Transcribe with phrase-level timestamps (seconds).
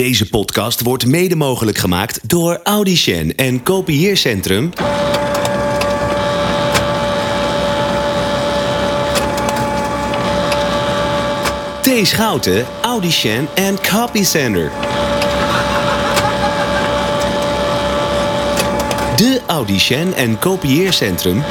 [0.00, 4.70] Deze podcast wordt mede mogelijk gemaakt door Audition en Kopieercentrum.
[11.80, 12.06] T.
[12.06, 14.70] Schouten, Audition en Copycenter.
[19.16, 21.42] De Audition en Kopieercentrum.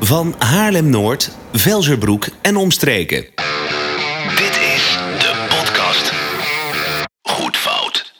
[0.00, 3.26] Van Haarlem-Noord, Velzerbroek en omstreken.
[4.36, 6.12] Dit is de podcast.
[7.22, 8.12] Goed fout.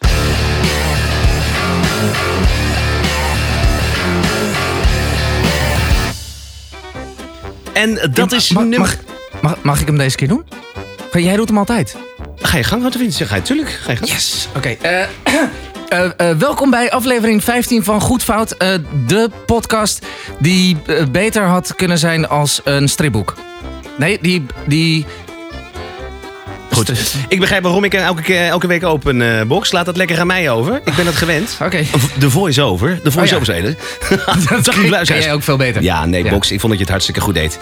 [7.72, 8.78] En dat is mag, nummer...
[9.32, 10.44] mag, mag, mag ik hem deze keer doen?
[11.12, 11.96] Jij doet hem altijd.
[12.36, 13.26] Ga je gang, wat vind je?
[13.26, 13.68] Ga je, tuurlijk.
[13.70, 14.10] Ga je gang.
[14.10, 14.48] Yes.
[14.56, 14.68] Oké.
[14.80, 15.06] eh,
[15.90, 18.50] eh, eh, welkom bij aflevering 15 van Goed Fout.
[18.52, 18.68] eh,
[19.06, 20.06] de podcast
[20.38, 20.76] die
[21.10, 23.34] beter had kunnen zijn als een stripboek.
[23.96, 24.46] Nee, die...
[24.66, 25.06] die
[26.70, 27.14] Goed.
[27.28, 29.72] Ik begrijp waarom ik elke, elke week open eh, box.
[29.72, 30.80] Laat dat lekker aan mij over.
[30.84, 31.56] Ik ben dat gewend.
[31.62, 31.84] Oké.
[32.18, 33.00] De voice-over.
[33.02, 33.76] De voice-over Oh, spelen.
[34.48, 35.24] Dat Zag kan je luisteraars?
[35.24, 35.82] jij ook veel beter.
[35.82, 36.30] Ja, nee, Ja.
[36.30, 36.50] Box.
[36.50, 37.58] Ik vond dat je het hartstikke goed deed.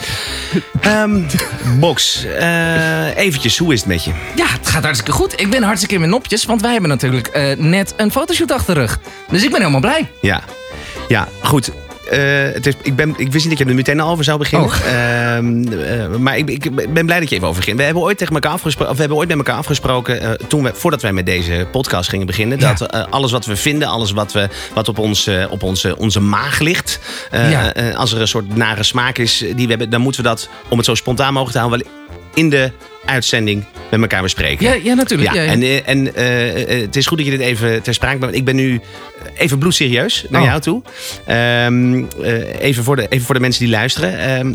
[0.80, 1.20] Ehm,
[1.80, 2.24] box.
[2.24, 4.10] eh eventjes, hoe is het met je?
[4.36, 5.40] Ja, het gaat hartstikke goed.
[5.40, 8.74] Ik ben hartstikke in mijn nopjes, want wij hebben natuurlijk eh, net een fotoshoot achter
[8.74, 8.98] de rug.
[9.30, 10.10] Dus ik ben helemaal blij.
[10.20, 10.42] Ja,
[11.08, 11.70] ja goed.
[12.10, 14.38] Eh, het is, ik, ben, ik wist niet dat je er meteen al over zou
[14.38, 14.68] beginnen.
[14.68, 14.74] Oh.
[14.86, 17.78] Ehm, eh, maar ik, ik ben blij dat je even over begint.
[17.78, 18.94] We hebben ooit tegen elkaar afgesproken.
[18.94, 20.20] We hebben ooit met elkaar afgesproken.
[20.20, 22.58] eh, toen we, voordat wij met deze podcast gingen beginnen.
[22.58, 22.72] Ja.
[22.72, 26.58] Dat alles wat we vinden, alles wat, we, wat op, ons, op onze, onze maag
[26.58, 26.98] ligt.
[27.30, 27.72] Ja.
[27.96, 29.90] als er een soort nare smaak is die we hebben.
[29.90, 32.70] Dan moeten we dat, om het zo spontaan mogelijk te houden, wel in de
[33.04, 34.66] uitzending met elkaar bespreken.
[34.66, 35.34] Ja, ja natuurlijk.
[35.34, 35.52] Ja, Ja, ja.
[35.52, 38.36] en, eh, en eh, eh, het is goed dat je dit even ter sprake brengt.
[38.36, 38.80] Ik ben nu
[39.36, 40.46] even bloedserieus naar Oh.
[40.46, 40.82] jou toe.
[41.26, 44.18] Ehm, eh, even, voor de, even voor de mensen die luisteren.
[44.18, 44.52] Ehm,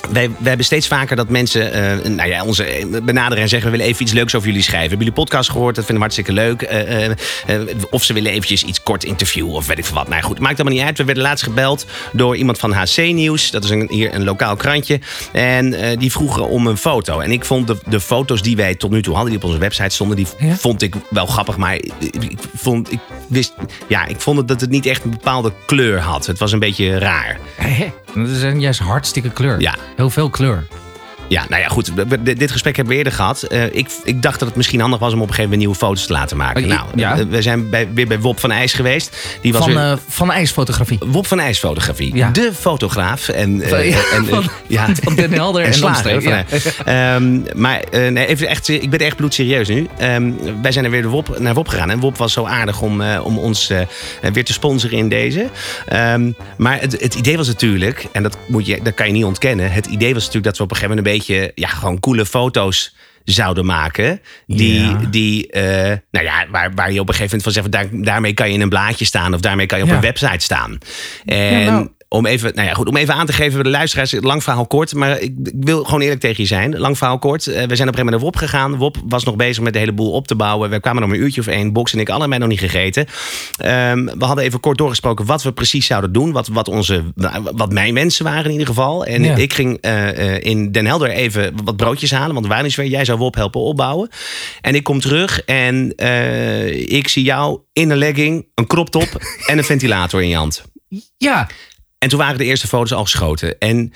[0.00, 3.70] wij, wij hebben steeds vaker dat mensen eh, nou ja, onze eh, benaderen en zeggen...
[3.70, 4.88] we willen even iets leuks over jullie schrijven.
[4.88, 5.74] Hebben jullie podcast gehoord?
[5.74, 6.62] Dat vinden we hartstikke leuk.
[6.62, 10.08] Eh, of ze willen eventjes iets kort interviewen of weet ik veel wat.
[10.08, 10.98] Nou goed, maakt allemaal niet uit.
[10.98, 13.50] We werden laatst gebeld door iemand van HC Nieuws.
[13.50, 15.00] Dat is een, hier een lokaal krantje.
[15.32, 17.20] En die vroegen om een foto.
[17.20, 19.32] En ik vond de, de foto's die wij tot nu toe hadden...
[19.32, 20.56] die op onze website stonden, die Ja?
[20.56, 21.56] vond ik wel grappig.
[21.56, 23.54] Maar ik, ik vond, ik, wist,
[23.88, 26.26] ja, ik vond het dat het niet echt een bepaalde kleur had.
[26.26, 27.38] Het was een beetje raar.
[28.14, 29.60] Dat is een juist hartstikke kleur.
[29.60, 29.74] Ja.
[29.96, 30.66] Heel veel kleur.
[31.28, 31.92] Ja, nou ja, goed.
[32.38, 33.42] Dit gesprek hebben we eerder gehad.
[33.42, 35.74] Eh, ik, ik dacht dat het misschien handig was om op een gegeven moment nieuwe
[35.86, 36.62] foto's te laten maken.
[36.62, 37.18] Oh, nou, ja.
[37.18, 39.16] eh, we zijn bij, weer bij Wop van IJs geweest.
[39.40, 40.98] Die was Van, weer, eh, van ijsfotografie.
[41.06, 42.14] Wop van IJs fotografie.
[42.16, 42.30] Ja.
[42.30, 43.28] De fotograaf.
[43.28, 44.86] En, Van- ja, en, van- ja.
[45.02, 46.10] van Den Helder en slager.
[46.12, 49.86] Lomstreek, van, eh, ehm, maar nee, even echt, ik ben echt bloedserieus nu.
[49.98, 50.30] Ehm,
[50.62, 51.90] wij zijn er weer de Wop, naar Wop gegaan.
[51.90, 53.72] En Wop was zo aardig om, om ons
[54.32, 55.48] weer te sponsoren in deze.
[55.86, 59.24] Ehm, maar het, het idee was natuurlijk, en dat, moet je, dat kan je niet
[59.24, 59.72] ontkennen.
[59.72, 61.16] Het idee was natuurlijk dat we op een gegeven moment een beetje
[61.54, 64.20] ja, gewoon coole foto's zouden maken.
[64.46, 65.00] Die, Ja.
[65.10, 68.32] die eh, nou ja, waar, waar je op een gegeven moment van zegt, daar, daarmee
[68.34, 69.96] kan je in een blaadje staan of daarmee kan je op Ja.
[69.96, 70.78] een website staan.
[71.24, 71.88] En Ja, nou.
[72.10, 74.66] Om even, nou ja, goed, om even aan te geven bij de luisteraars, lang verhaal
[74.66, 76.78] kort, maar ik, ik wil gewoon eerlijk tegen je zijn.
[76.78, 77.46] Lang verhaal kort.
[77.46, 78.76] Eh, we zijn op een gegeven moment naar Wop gegaan.
[78.76, 80.70] Wop was nog bezig met de hele boel op te bouwen.
[80.70, 81.72] We kwamen nog een uurtje of één.
[81.72, 83.06] Box en ik allebei nog niet gegeten.
[83.56, 86.32] Ehm, we hadden even kort doorgesproken wat we precies zouden doen.
[86.32, 87.04] Wat, wat, onze,
[87.54, 89.04] wat mijn wensen waren in ieder geval.
[89.04, 89.36] En Ja.
[89.36, 92.72] ik ging eh, eh, in Den Helder even wat broodjes halen, want we waren niet
[92.72, 92.90] zo ver.
[92.90, 94.08] Jij zou Wop helpen opbouwen.
[94.60, 95.92] En ik kom terug en
[96.88, 99.08] ik zie jou in een legging, een crop top
[99.50, 100.64] en een ventilator in je hand.
[101.16, 101.48] Ja,
[101.98, 103.58] En toen waren de eerste foto's al geschoten.
[103.58, 103.92] En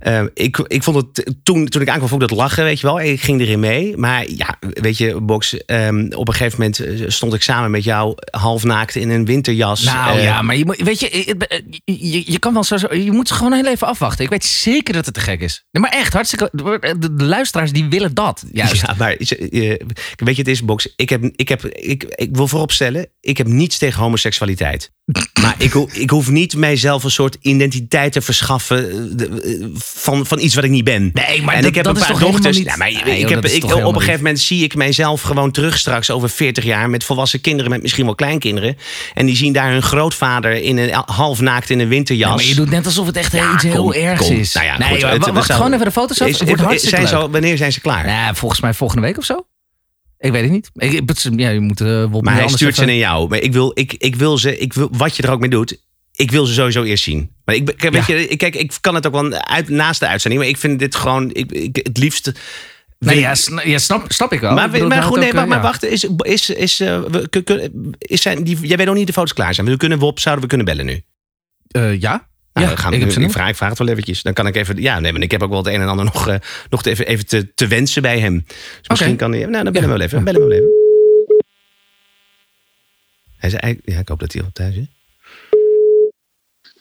[0.00, 2.86] eh, ik, ik vond het toen, toen ik aankwam, vond ik dat lachen, weet je
[2.86, 3.00] wel.
[3.00, 3.96] Ik ging erin mee.
[3.96, 7.84] Maar ja, weet je, Box, ehm, op een gegeven moment eh, stond ik samen met
[7.84, 9.82] jou half naakt in een winterjas.
[9.82, 13.12] nou Eh, ja, maar je, moet- weet je, eh, je, je, kan wel zo, je
[13.12, 14.24] moet gewoon heel even afwachten.
[14.24, 15.64] Ik weet zeker dat het te gek is.
[15.70, 18.44] Nee, maar echt, hartstikke, de, de luisteraars die willen dat.
[18.52, 18.68] Juist.
[18.90, 19.26] Ja, maar eh,
[20.16, 20.92] weet je, het is Box.
[20.96, 24.90] Ik, heb, ik, heb, ik, ik wil vooropstellen, ik heb niets tegen homoseksualiteit.
[25.42, 30.38] Maar ik, ik hoef niet mijzelf een soort identiteit te verschaffen eh, eh, van, van
[30.40, 31.10] iets wat ik niet ben.
[31.12, 32.56] Nee, maar en dat- ik heb dat een paar dochters.
[32.56, 34.40] niet- Ja, maar Nee, ik joh, heb, dat is ik, toch op een gegeven moment
[34.40, 38.14] zie ik mijzelf gewoon terug straks over 40 jaar met volwassen kinderen, met misschien wel
[38.14, 38.76] kleinkinderen.
[39.14, 42.28] En die zien daar hun grootvader in een half naakt in een winterjas.
[42.30, 44.36] Ja, maar je doet net alsof het echt Ja, iets heel ergs kom.
[44.36, 44.52] is.
[44.52, 46.28] Nou ja, nee, goed, joh, het- wacht gewoon even de foto's af.
[46.28, 48.06] Is- is- zijn wanneer zijn ze klaar?
[48.08, 49.44] Ja, volgens mij volgende week of zo.
[50.18, 50.70] Ik weet het niet.
[50.74, 51.02] Ik,
[51.36, 53.28] ja, je moet, eh, Maar hij stuurt ze naar jou.
[53.28, 55.76] Maar ik wil, ik, ik wil ze, ik wil, wat je er ook mee doet,
[56.20, 57.30] ik wil ze sowieso eerst zien.
[57.44, 58.14] Maar ik, ik- weet Ja.
[58.16, 60.94] je, kijk, ik kan het ook wel uit, naast de uitzending, maar ik vind dit
[60.94, 62.32] gewoon, ik, ik, het liefst.
[62.98, 63.34] Nee, ja,
[63.64, 64.54] ja snap, snap ik wel.
[64.54, 67.70] maar, Ik maar goed, nee, ook, maar, eh, maar wacht, is, is, is, eh, we,
[67.98, 69.66] is zijn die, jij weet nog niet de foto's klaar zijn.
[69.66, 71.02] We kunnen we op, zouden we kunnen bellen nu.
[71.68, 72.28] Eh, ja?
[72.52, 74.22] Nou, Ja, gaan, ik ik, vraag, ik vraag het wel eventjes.
[74.22, 74.82] Dan kan ik even...
[74.82, 76.34] Ja, nee, maar ik heb ook wel het een en ander nog, eh,
[76.70, 78.44] nog te even, even te, te wensen bij hem.
[78.46, 79.44] Dus misschien kan hij...
[79.46, 80.24] Nou, dan bellen we wel even.
[80.24, 80.68] Bellen we wel even.
[83.36, 83.94] Hij zei eigenlijk...
[83.94, 84.86] Ja, ik hoop dat hij al thuis is.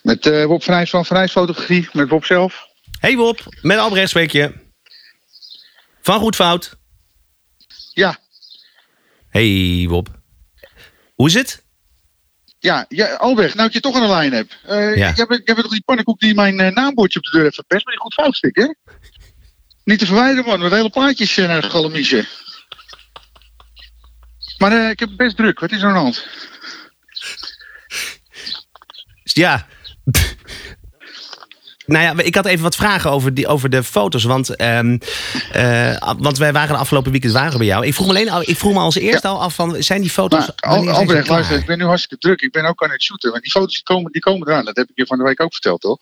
[0.01, 2.67] Met eh Bob Vrijs van Vrijs Fotografie, met Bob zelf.
[2.99, 4.53] Hey Bob, met Albrecht spreek je.
[6.01, 6.77] Van Goed Fout.
[7.93, 8.19] Ja,
[9.29, 10.07] Hey Bob.
[11.15, 11.63] Hoe is het?
[12.59, 14.51] ja, ja Albert, nou ik je toch aan de lijn heb.
[14.63, 15.11] Eh Ja.
[15.15, 17.55] jij, bent, jij bent toch die pannenkoek die mijn eh, naambordje op de deur heeft
[17.55, 18.73] verpest, maar die goed fout hè?
[19.83, 22.27] Niet te verwijderen, man, met hele plaatjes uh, naar de galamiezen.
[24.57, 26.27] Maar ik heb best druk, wat is er aan de hand?
[29.23, 29.67] Ja.
[31.89, 34.23] Nou ja, ik had even wat vragen over, die, over de foto's.
[34.23, 34.97] Want, ehm,
[35.51, 37.85] eh, want wij waren de afgelopen weekend waren bij jou.
[37.85, 40.09] Ik vroeg me, alleen, al- ik vroeg me als eerste al af van, zijn die
[40.09, 40.39] foto's...
[40.39, 42.41] Maar, Al, Albrecht, luister, ik ben nu hartstikke druk.
[42.41, 44.65] Ik ben ook aan het shooten, want die foto's die komen, die komen eraan.
[44.65, 45.97] Dat heb ik je van de week ook verteld, toch?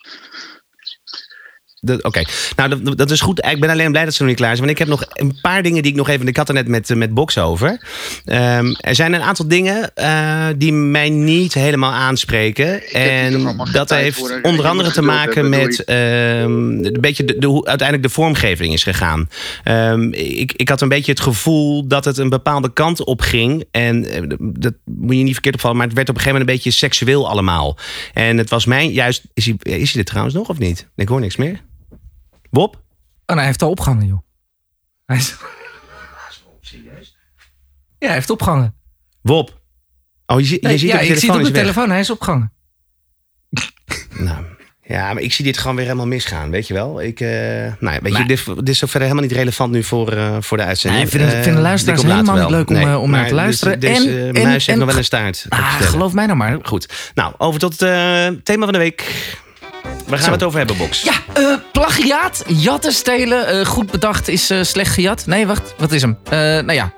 [1.81, 2.21] Oké,
[2.55, 3.45] nou dat, dat is goed.
[3.45, 4.67] Ik ben alleen blij dat ze nog niet klaar zijn.
[4.67, 6.27] Want ik heb nog een paar dingen die ik nog even...
[6.27, 7.81] Ik had er net met, eh, met Box over.
[8.25, 12.83] Ehm, er zijn een aantal dingen eh, die mij niet helemaal aanspreken.
[12.91, 15.83] En dat heeft onder andere te maken met...
[15.83, 19.29] ehm, een beetje de, de, hoe uiteindelijk de vormgeving is gegaan.
[19.63, 23.65] Ehm, ik, ik had een beetje het gevoel dat het een bepaalde kant op ging.
[23.71, 25.77] En eh, dat moet je niet verkeerd opvallen.
[25.77, 27.77] Maar het werd op een gegeven moment een beetje seksueel allemaal.
[28.13, 29.23] En het was mij juist...
[29.33, 30.87] Is hij, is hij er trouwens nog of niet?
[30.95, 31.65] Ik hoor niks meer.
[32.49, 32.75] Bob?
[32.75, 32.81] Oh,
[33.25, 34.19] nou, hij heeft al opgehangen, joh.
[35.05, 35.35] Hij is...
[37.99, 38.75] Ja, hij heeft opgehangen.
[39.21, 39.61] Bob.
[40.25, 41.61] Oh, je, je Nee, ziet ja, de ik zie het telefoon op de weg.
[41.61, 41.89] telefoon.
[41.89, 42.51] Hij is opgehangen.
[44.19, 44.43] Nou,
[44.81, 47.01] ja, maar ik zie dit gewoon weer helemaal misgaan, weet je wel.
[47.01, 47.27] Ik, eh,
[47.79, 50.57] nou ja, weet je, dit, dit is verder helemaal niet relevant nu voor, eh, voor
[50.57, 51.03] de uitzending.
[51.03, 53.27] Nee, vinden- Eh, vinden luisteraars dik op later helemaal niet leuk om, eh, om naar
[53.27, 53.79] te luisteren.
[53.79, 55.43] Deze, deze En- eh, en- muis heeft en- nog wel een staart.
[55.45, 56.57] ik Ah, geloof mij nou maar.
[56.61, 57.11] Goed.
[57.13, 59.13] Nou, over tot het eh, thema van de week.
[60.07, 61.01] Waar gaan we het over hebben, Box?
[61.01, 63.47] Ja, eh, plagiaat, jatten, stelen.
[63.47, 65.25] eh, goed bedacht is eh, slecht gejat.
[65.25, 66.17] Nee, wacht, wat is hem?
[66.29, 66.93] Nou ja,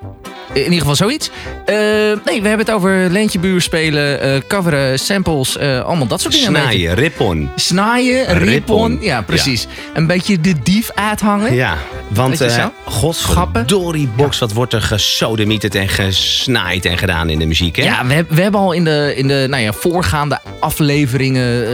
[0.52, 1.30] in ieder geval zoiets.
[1.64, 1.76] Eh,
[2.24, 6.34] nee, we hebben het over leentje buur spelen, eh, coveren, samples, eh, allemaal dat soort
[6.34, 6.48] dingen.
[6.48, 7.50] Snaaien, rip-on.
[7.56, 8.48] Snaaien, Rippon.
[8.48, 8.98] rippon.
[9.00, 9.66] Ja, precies.
[9.94, 11.54] Een beetje de dief uithangen.
[11.54, 11.76] Ja,
[12.08, 12.44] want
[12.84, 17.82] godverdorie, Box, wat wordt er gesodemieterd en gesnaaid en gedaan in de muziek, hè?
[17.82, 21.68] Ja, we, we hebben al in de, in de nou ja, voorgaande afleveringen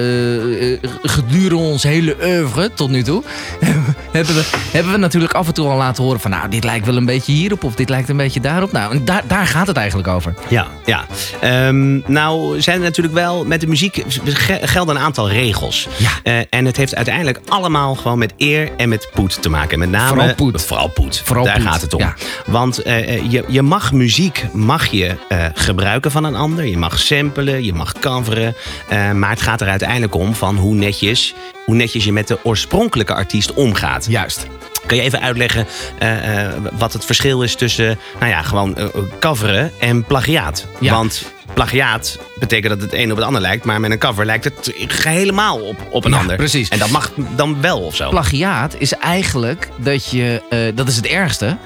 [1.03, 3.23] gedurende ons hele oeuvre tot nu toe...
[4.13, 6.31] hebben, we, hebben we natuurlijk af en toe al laten horen van...
[6.31, 8.66] nou, dit lijkt wel een beetje hierop of dit lijkt een beetje daarop.
[8.73, 10.35] Nou, en daar, daar gaat het eigenlijk over.
[10.49, 11.05] Ja, ja.
[11.41, 15.89] Ehm, nou zijn er natuurlijk wel met de muziek ge- gelden een aantal regels.
[15.97, 16.09] Ja.
[16.23, 19.79] Eh, en het heeft uiteindelijk allemaal gewoon met eer en met poet te maken.
[19.79, 20.65] Met name Vooral poet.
[20.65, 21.23] Vooral poet.
[21.25, 22.01] Vooral Daar poet, gaat het om.
[22.01, 22.15] ja.
[22.47, 26.67] Want eh, je, je mag muziek mag je, eh, gebruiken van een ander.
[26.67, 28.55] Je mag samplen, je mag coveren.
[28.89, 31.35] Eh, maar het gaat er uiteindelijk om van hoe netjes,
[31.65, 34.07] hoe netjes je met de oorspronkelijke artiest omgaat.
[34.09, 34.47] Juist.
[34.87, 35.67] Kan je even uitleggen
[35.99, 38.87] eh, eh, wat het verschil is tussen nou ja, gewoon eh,
[39.21, 40.67] coveren en plagiaat?
[40.81, 40.93] Ja.
[40.93, 44.45] Want plagiaat betekent dat het een op het ander lijkt, maar met een cover lijkt
[44.45, 44.73] het
[45.05, 46.37] helemaal op, op een Ja, ander.
[46.37, 46.69] precies.
[46.69, 48.09] En dat mag dan wel of zo.
[48.11, 50.43] Plagiaat is eigenlijk dat je,
[50.75, 51.57] dat is het ergste.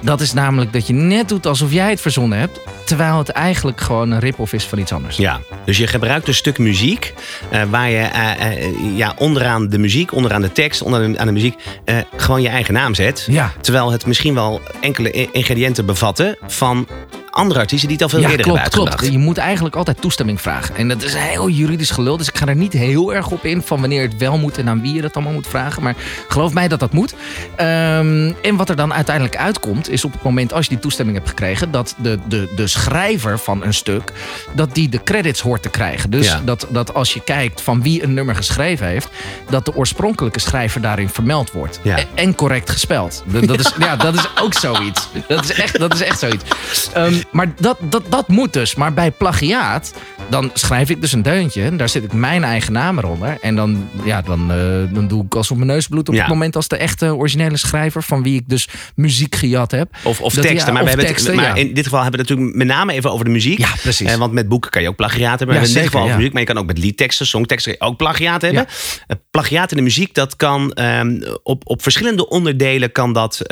[0.00, 3.80] Dat is namelijk dat je net doet alsof jij het verzonnen hebt, terwijl het eigenlijk
[3.80, 5.16] gewoon een rip-off is van iets anders.
[5.16, 7.14] Ja, dus je gebruikt een stuk muziek
[7.50, 11.26] eh, waar je eh, eh, ja, onderaan de muziek, onderaan de tekst, onderaan de, aan
[11.26, 11.54] de muziek
[12.16, 13.26] gewoon je eigen naam zet.
[13.30, 13.52] Ja.
[13.60, 16.86] Terwijl het misschien wel enkele ingrediënten bevatten van
[17.30, 19.12] andere artiesten die het al veel Ja, eerder klopt, hebben klopt.
[19.12, 20.76] Je moet eigenlijk altijd toestemming vragen.
[20.76, 23.62] En dat is heel juridisch gelul, dus ik ga er niet heel erg op in
[23.62, 25.82] van wanneer het wel moet en aan wie je dat allemaal moet vragen.
[25.82, 25.94] Maar
[26.28, 27.14] geloof mij dat dat moet.
[27.56, 31.16] Ehm, en wat er dan uiteindelijk uitkomt, is op het moment als je die toestemming
[31.16, 34.12] hebt gekregen, dat de, de, de schrijver van een stuk,
[34.54, 36.10] dat die de credits hoort te krijgen.
[36.10, 36.40] Dus Ja.
[36.44, 39.08] dat, dat als je kijkt van wie een nummer geschreven heeft,
[39.50, 41.80] dat de oorspronkelijke schrijver daarin vermeld wordt.
[41.82, 41.98] Ja.
[42.14, 43.22] En, correct gespeld.
[43.26, 45.08] Dat, dat, is, ja, dat is ook zoiets.
[45.28, 46.44] Dat is echt, dat is echt zoiets.
[46.92, 48.74] Ehm, maar dat, dat, dat moet dus.
[48.74, 49.94] Maar bij plagiaat,
[50.30, 51.62] dan schrijf ik dus een deuntje.
[51.62, 53.38] En daar zet ik mijn eigen naam eronder.
[53.40, 56.20] En dan, ja, dan, eh, dan doe ik alsof mijn neus bloedt op Ja.
[56.20, 58.02] het moment als de echte originele schrijver.
[58.02, 59.88] Van wie ik dus muziek gejat heb.
[60.04, 60.66] Of, of Dat- teksten.
[60.66, 61.54] ja, maar of we hebben het- teksten, maar ja.
[61.54, 63.58] in dit geval hebben we het natuurlijk met name even over de muziek.
[63.58, 64.10] Ja, precies.
[64.12, 65.56] Eh, want met boeken kan je ook plagiaat hebben.
[65.56, 66.32] In dit geval over muziek.
[66.32, 68.66] Maar je kan ook met liedteksten, songteksten ook plagiaat hebben.
[69.06, 73.42] Eh, plagiaat in de muziek, dat kan ehm, op, op verschillende onderdelen kan dat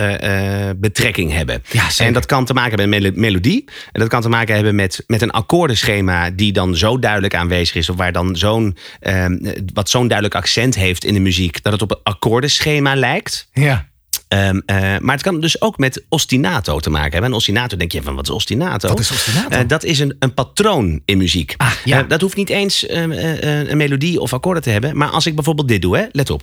[0.76, 1.62] betrekking hebben.
[1.98, 3.86] En dat kan te maken hebben met melo- melodie.
[3.92, 7.74] En dat kan te maken hebben met, met een akkoordenschema die dan zo duidelijk aanwezig
[7.74, 7.88] is.
[7.88, 9.38] Of waar dan zo'n, ehm,
[9.72, 11.62] wat zo'n duidelijk accent heeft in de muziek.
[11.62, 13.48] Dat het op een akkoordenschema lijkt.
[13.52, 13.86] Ja.
[14.28, 17.30] Ehm, eh, maar het kan dus ook met ostinato te maken hebben.
[17.30, 18.88] En ostinato denk je van, wat is ostinato?
[18.88, 19.48] Wat is ostinato?
[19.48, 21.54] Eh, dat is een, een patroon in muziek.
[21.56, 22.02] Ah, ja.
[22.02, 24.96] Eh, dat hoeft niet eens ehm, eh, eh, een melodie of akkoorden te hebben.
[24.96, 26.42] Maar als ik bijvoorbeeld dit doe, hè, let op.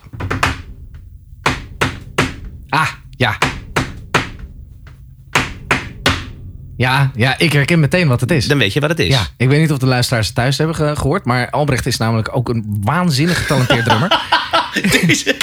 [2.70, 3.38] Ah, ja.
[6.78, 8.48] Ja, ja, ik herken meteen wat het is.
[8.48, 9.08] Dan weet je wat het is.
[9.08, 11.98] Ja, ik weet niet of de luisteraars het thuis hebben ge- gehoord, maar Albrecht is
[11.98, 14.22] namelijk ook een waanzinnig getalenteerd drummer.
[15.06, 15.36] Deze-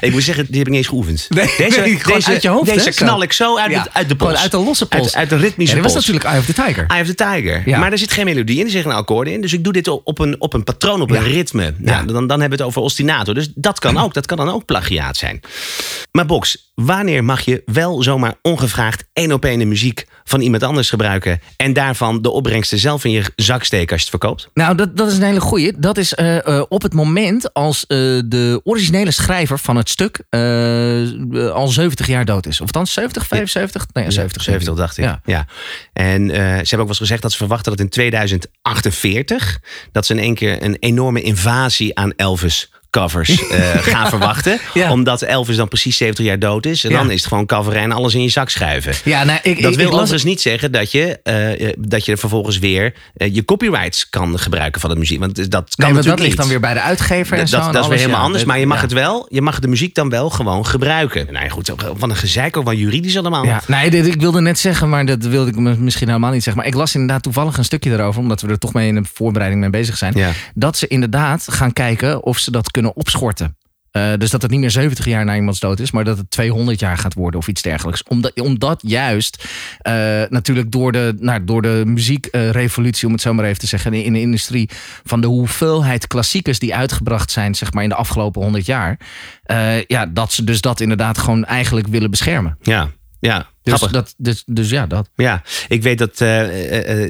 [0.00, 1.26] ik moet zeggen, die heb ik niet eens geoefend.
[1.30, 3.04] Nee, deze nee, deze, uit je hoofd, deze hè, zo.
[3.04, 4.38] knal ik zo uit, Ja, het- uit de pols.
[4.38, 5.04] uit de losse pols.
[5.04, 6.84] Uit, uit de ritmische Ja, dit was natuurlijk Eye of the Tiger.
[6.88, 7.62] Eye of the Tiger.
[7.66, 7.78] Ja.
[7.78, 9.40] Maar er zit geen melodie in, er zitten geen akkoorden in.
[9.40, 11.74] Dus ik doe dit op een, op een patroon, op een ritme.
[11.78, 13.32] Nou, dan, dan hebben we het over ostinato.
[13.32, 14.14] Dus dat kan ook.
[14.14, 15.40] Dat kan dan ook plagiaat zijn.
[16.12, 20.62] Maar Box, wanneer mag je wel zomaar ongevraagd één op één de muziek van iemand
[20.62, 21.40] anders gebruiken...
[21.56, 24.48] en daarvan de opbrengsten zelf in je zak steken als je het verkoopt?
[24.54, 25.72] Nou, dat, dat is een hele goeie.
[25.78, 30.22] Dat is eh, eh, op het moment als eh, de originele schrijver van het stuk
[31.52, 32.60] al 70 jaar dood is.
[32.60, 33.86] Of dan 70, 75?
[33.92, 34.42] Nee, 70.
[34.42, 35.04] 70 dacht ik.
[35.04, 35.20] Ja.
[35.24, 35.46] Ja.
[35.92, 39.60] En ze hebben ook wel eens gezegd dat ze verwachten dat in 2048...
[39.92, 44.58] dat ze in één keer een enorme invasie aan Elvis covers eh, gaan verwachten.
[44.74, 44.90] Ja.
[44.90, 46.84] Omdat Elvis dan precies 70 jaar dood is.
[46.84, 46.96] En Ja.
[46.96, 48.94] dan is het gewoon coveren en alles in je zak schuiven.
[49.04, 52.04] Ja, nou, ik, Dat ik, wil ik overigens niet zeggen dat je, eh, eh, dat
[52.04, 55.18] je vervolgens weer je copyrights kan gebruiken van de muziek.
[55.20, 56.38] Want dat kan Nee, want dat ligt niet.
[56.38, 57.56] dan weer bij de uitgever en Dat, zo.
[57.56, 58.24] dat, en dat is weer helemaal ja.
[58.26, 58.44] anders.
[58.44, 61.26] Maar je mag, het wel, je mag de muziek dan wel gewoon gebruiken.
[61.32, 63.44] Nou ja, goed, van een gezeik ook wel juridisch allemaal.
[63.44, 66.62] Ja, nee, dit- ik wilde net zeggen, maar dat wilde ik misschien helemaal niet zeggen.
[66.62, 69.02] Maar ik las inderdaad toevallig een stukje daarover, omdat we er toch mee in de
[69.14, 70.14] voorbereiding mee bezig zijn.
[70.54, 73.56] Dat ze inderdaad gaan kijken of ze dat kunnen opschorten.
[73.92, 76.30] Eh, dus dat het niet meer 70 jaar na iemands dood is, maar dat het
[76.30, 78.02] 200 jaar gaat worden of iets dergelijks.
[78.02, 79.48] Omdat, omdat juist
[79.78, 83.94] eh, natuurlijk door de, nou, door de muziekrevolutie, om het zo maar even te zeggen,
[83.94, 84.70] in de industrie,
[85.04, 88.98] van de hoeveelheid klassiekers die uitgebracht zijn zeg maar, in de afgelopen 100 jaar.
[89.42, 92.58] eh, ja, dat ze dus dat inderdaad gewoon eigenlijk willen beschermen.
[92.62, 92.88] Ja,
[93.28, 93.50] ja.
[93.62, 93.90] Dus, grappig.
[94.00, 95.08] dat, dus, dus ja, dat.
[95.16, 96.42] Ja, ik weet dat eh,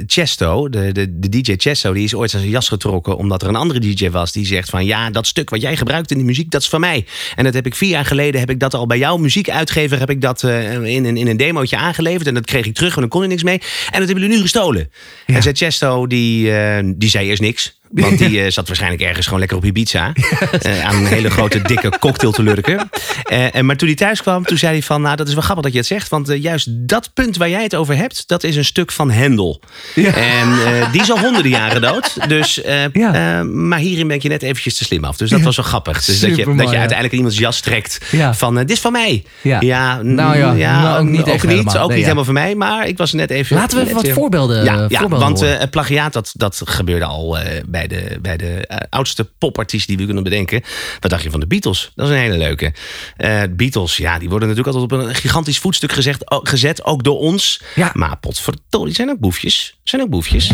[0.07, 3.49] Chesto, de, de, de DJ Chesto, die is ooit aan zijn jas getrokken omdat er
[3.49, 6.27] een andere DJ was die zegt van ja, dat stuk wat jij gebruikt in die
[6.27, 7.07] muziek, dat is van mij.
[7.37, 10.11] En dat heb ik vier jaar geleden, heb ik dat al bij jouw muziekuitgever, heb
[10.11, 13.09] ik dat in, een- in een demootje aangeleverd en dat kreeg ik terug, want dan
[13.09, 13.59] kon er niks mee.
[13.59, 14.91] En dat hebben jullie nu gestolen.
[15.27, 15.35] Ja.
[15.35, 16.53] En zei Chesto, die,
[16.97, 17.81] die zei eerst niks.
[17.93, 20.13] Want die eh, zat waarschijnlijk ergens gewoon lekker op Ibiza.
[20.61, 22.91] eh, aan een hele grote, dikke cocktail te lurken.
[23.25, 25.03] Eh, en maar toen hij thuis kwam, toen zei hij van...
[25.03, 26.09] Nou, dat is wel grappig dat je het zegt.
[26.09, 28.29] Want juist dat punt waar jij het over hebt...
[28.29, 29.61] dat is een stuk van Hendel.
[29.95, 32.29] En eh, die is al honderden jaren dood.
[32.29, 32.61] Dus,
[32.93, 33.43] Ja.
[33.43, 35.17] maar hierin ben je net eventjes te slim af.
[35.17, 36.05] Dus dat was wel grappig.
[36.05, 36.79] Dus dat je, dat je ja.
[36.79, 37.99] uiteindelijk iemands jas trekt.
[38.11, 38.35] Ja.
[38.35, 39.25] Van, dit is van mij.
[39.41, 40.03] Ja.
[40.03, 41.79] Nou ja, nou, ook niet helemaal.
[41.79, 42.03] Ook Nee, niet ja.
[42.03, 42.55] helemaal van mij.
[42.55, 43.57] Maar ik was net even...
[43.57, 47.61] Laten we even wat voorbeelden, ja, ja, voorbeelden want plagiaat, dat, dat gebeurde al eh,
[47.89, 50.63] bij de, bij de eh, oudste popartiest die we kunnen bedenken.
[51.01, 51.93] Wat dacht je van de Beatles?
[51.95, 52.73] Dat is een hele leuke.
[53.17, 57.05] Eh Beatles, ja, die worden natuurlijk altijd op een gigantisch voetstuk gezegd, o- gezet, ook
[57.05, 57.61] door ons.
[57.75, 57.91] Ja.
[57.95, 59.79] Maar potverdorie, zijn ook boefjes.
[59.83, 60.51] Zijn ook boefjes.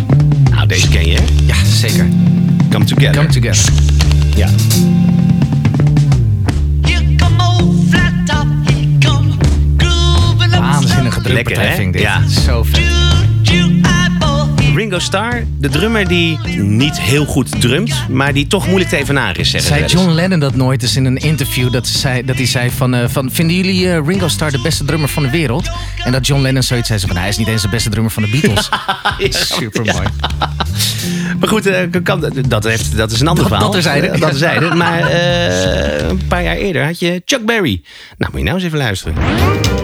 [0.50, 1.24] Nou, deze ken je, hè?
[1.46, 2.08] Ja, zeker.
[2.70, 3.12] Come Together.
[3.12, 3.72] Come together.
[4.36, 4.48] Ja.
[6.82, 9.32] Here come old flat top, he come
[9.76, 12.02] grooving up Waanzinnige vind ik dit.
[12.02, 12.28] Ja.
[12.28, 13.07] Zo vet.
[14.78, 19.36] Ringo Starr, de drummer die niet heel goed drumt, maar die toch moeilijk te evenaren
[19.36, 19.84] is, Zei.
[19.84, 21.72] John Lennon dat nooit eens in een interview?
[21.72, 23.30] Dat, ze zei, dat hij zei van, eh, van...
[23.32, 25.70] Vinden jullie eh, Ringo Starr de beste drummer van de wereld?
[26.04, 26.98] En dat John Lennon zoiets zei.
[26.98, 28.68] Ze van, hij is niet eens de beste drummer van de Beatles.
[29.56, 30.06] Super mooi.
[31.38, 33.72] Maar goed, eh, kan, dat, heeft, dat is een ander Dat- verhaal.
[33.72, 33.84] dat.
[33.84, 34.74] Eh, Dat terzijde.
[34.74, 37.82] Maar eh, een paar jaar eerder had je Chuck Berry.
[38.18, 39.14] Nou, moet je nou eens even luisteren.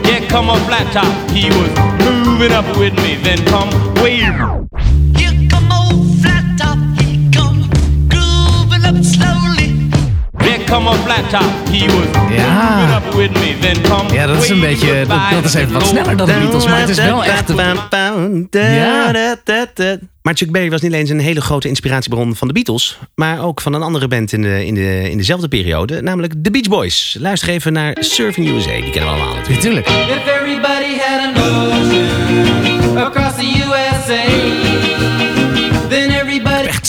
[0.02, 1.12] Yeah, come on, flat top.
[1.32, 1.84] He was
[2.26, 3.18] moving up with me.
[3.22, 4.32] Then come way.
[5.12, 7.68] Here come old flat top, he come
[8.08, 9.88] grooving up slowly.
[10.38, 11.68] Yeah, come on, flat top.
[11.70, 12.76] He was Ja.
[12.76, 13.56] moving up with me.
[13.60, 15.04] Then come Ja, dat is een beetje...
[15.08, 16.66] Dat, dat is even wat sneller dan de Beatles.
[16.66, 17.52] Maar het is wel echt...
[18.50, 19.12] Ja.
[20.22, 23.60] Maar Chuck Berry was niet alleen een hele grote inspiratiebron van de Beatles, maar ook
[23.60, 27.16] van een andere band in, de, in, de, in dezelfde periode, namelijk de Beach Boys.
[27.20, 29.86] Luister even naar Surfing USA, die kennen we allemaal natuurlijk.
[29.86, 29.86] Natuurlijk.
[29.88, 34.22] If everybody had an ocean across the USA,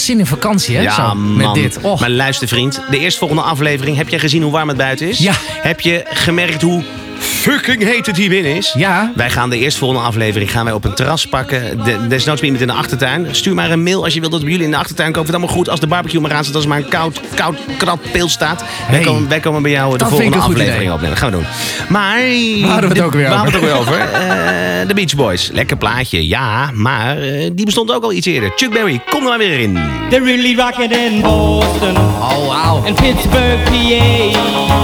[0.06, 0.92] zin in vakantie, hè?
[0.92, 1.80] Zo, met dit.
[1.82, 2.00] Och.
[2.00, 5.18] Maar luister vriend, de eerstvolgende aflevering, heb jij gezien hoe warm het buiten is?
[5.18, 5.34] Ja.
[5.62, 6.84] Heb je gemerkt hoe
[7.26, 8.74] fucking heet het hier binnen is?
[8.78, 9.12] Ja.
[9.16, 11.84] Wij gaan de eerstvolgende aflevering gaan wij op een terras pakken.
[11.84, 13.28] De, desnoods met iemand in de achtertuin.
[13.32, 15.26] Stuur maar een mail als je wilt dat we jullie in de achtertuin kopen.
[15.32, 16.56] Het allemaal goed als de barbecue maar aan staat.
[16.56, 18.60] Als er maar een koud, koud krat peel staat.
[18.90, 19.06] Wij, Hey.
[19.06, 21.10] komen, wij komen bij jou de Dat volgende aflevering opnemen.
[21.10, 21.46] Dat gaan we doen.
[21.90, 22.18] Maar...
[22.62, 23.46] Waar hadden we het ook weer over?
[23.46, 24.00] het ook weer over?
[24.00, 25.50] Eh, de Beach Boys.
[25.54, 26.70] Lekker plaatje, ja.
[26.74, 28.52] Maar eh, die bestond ook al iets eerder.
[28.56, 29.74] Chuck Berry, kom er maar weer in.
[30.10, 32.84] They're really rocking in Boston Oh, wauw.
[32.86, 34.40] and Pittsburgh, PA.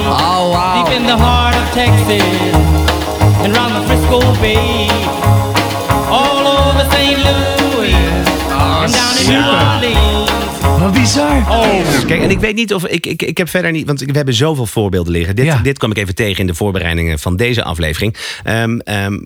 [0.09, 0.83] Oh, wauw.
[0.83, 2.30] Deep in the heart of Texas
[3.43, 4.87] and round the Frisco Bay,
[6.09, 7.17] all over St.
[7.17, 10.10] Louis and down in New Orleans.
[10.81, 11.37] Wat bizar.
[11.37, 14.11] Oh, Kijk, en ik weet niet of ik, ik, ik heb verder niet, want we
[14.11, 15.35] hebben zoveel voorbeelden liggen.
[15.35, 15.57] Dit, Ja.
[15.57, 18.15] dit kwam ik even tegen in de voorbereidingen van deze aflevering.
[18.43, 19.17] Ehm, ehm,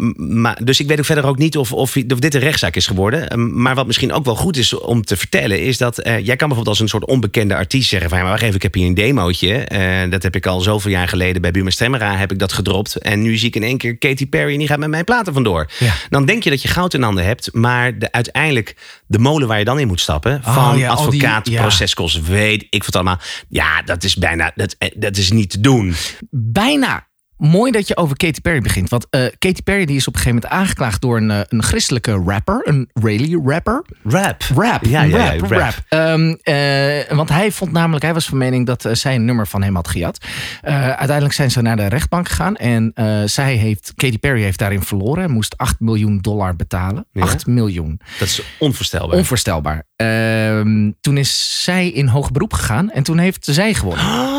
[0.42, 2.88] maar, dus ik weet ook verder ook niet of, of, of dit een rechtszaak is
[2.88, 3.30] geworden.
[3.30, 6.36] Ehm, maar wat misschien ook wel goed is om te vertellen, is dat eh, jij
[6.36, 8.74] kan bijvoorbeeld als een soort onbekende artiest zeggen: van ja, maar wacht even, ik heb
[8.74, 9.54] hier een demootje.
[9.54, 12.96] Eh, dat heb ik al zoveel jaar geleden bij Buma Stemra heb ik dat gedropt.
[12.96, 15.34] En nu zie ik in één keer Katy Perry en die gaat met mijn platen
[15.34, 15.70] vandoor.
[15.80, 15.94] Ja.
[16.10, 18.76] Dan denk je dat je goud in handen hebt, maar de, uiteindelijk
[19.08, 21.62] de molen waar je dan in moet stappen Oh, van ja, al die- advocaat, ja.
[21.62, 23.20] proceskosten, weet ik wat allemaal.
[23.50, 25.94] Ja, dat is bijna, dat, eh, dat is niet te doen.
[26.30, 28.90] bijna mooi dat je over Katy Perry begint.
[28.90, 31.64] Want eh, Katy Perry die is op een gegeven moment aangeklaagd door een, eh, een
[31.64, 32.62] christelijke rapper.
[32.64, 33.86] Een Rayleigh rapper.
[34.04, 34.44] Rap.
[34.56, 34.86] Rap.
[34.86, 35.74] Ja, ja, ja, rap.
[35.90, 39.64] Ehm, eh, want hij vond namelijk, hij was van mening dat zij een nummer van
[39.64, 40.26] hem had gejat.
[40.62, 42.56] Uiteindelijk zijn ze naar de rechtbank gegaan.
[42.56, 42.92] En
[43.26, 45.24] zij heeft, Katy Perry heeft daarin verloren.
[45.24, 47.06] En moest 8 miljoen dollar betalen.
[47.12, 47.22] Ja.
[47.22, 48.00] 8 miljoen.
[48.20, 49.18] Dat is onvoorstelbaar.
[49.18, 49.84] Onvoorstelbaar.
[49.96, 52.92] Ehm, toen is zij in hoger beroep gegaan.
[52.92, 54.06] En toen heeft zij gewonnen.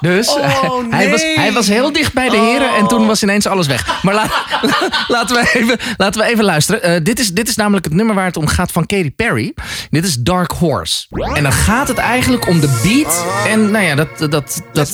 [0.00, 3.46] Dus Oh, hij, was, hij was heel dicht bij de heren en toen was ineens
[3.46, 4.02] alles weg.
[4.02, 4.30] Maar la-
[5.08, 6.82] laten, we even, laten we even luisteren.
[6.82, 9.52] Eh, dit, is, dit is namelijk het nummer waar het om gaat van Katy Perry.
[9.90, 11.06] Dit is Dark Horse.
[11.34, 14.90] En dan gaat het eigenlijk om de beat en nou ja, dat, dat, dat, were,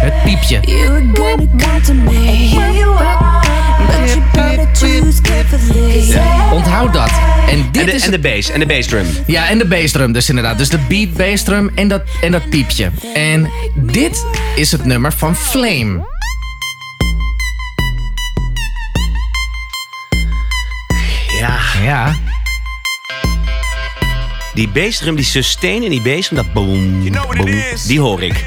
[0.00, 0.60] het piepje.
[6.52, 7.10] Onthoud dat.
[7.50, 8.50] En dit en, de, is en de bass.
[8.50, 9.06] En de bassdrum.
[9.26, 10.58] Ja, en de bassdrum dus inderdaad.
[10.58, 12.90] Dus de beat, bassdrum en dat, en dat piepje.
[13.14, 14.24] En dit
[14.56, 16.04] is het nummer van Flame.
[21.40, 21.58] Ja.
[21.82, 22.14] Ja,
[24.54, 27.46] Die bassdrum, die sustain en die bassdrum, dat boom, boom,
[27.86, 28.44] die hoor ik.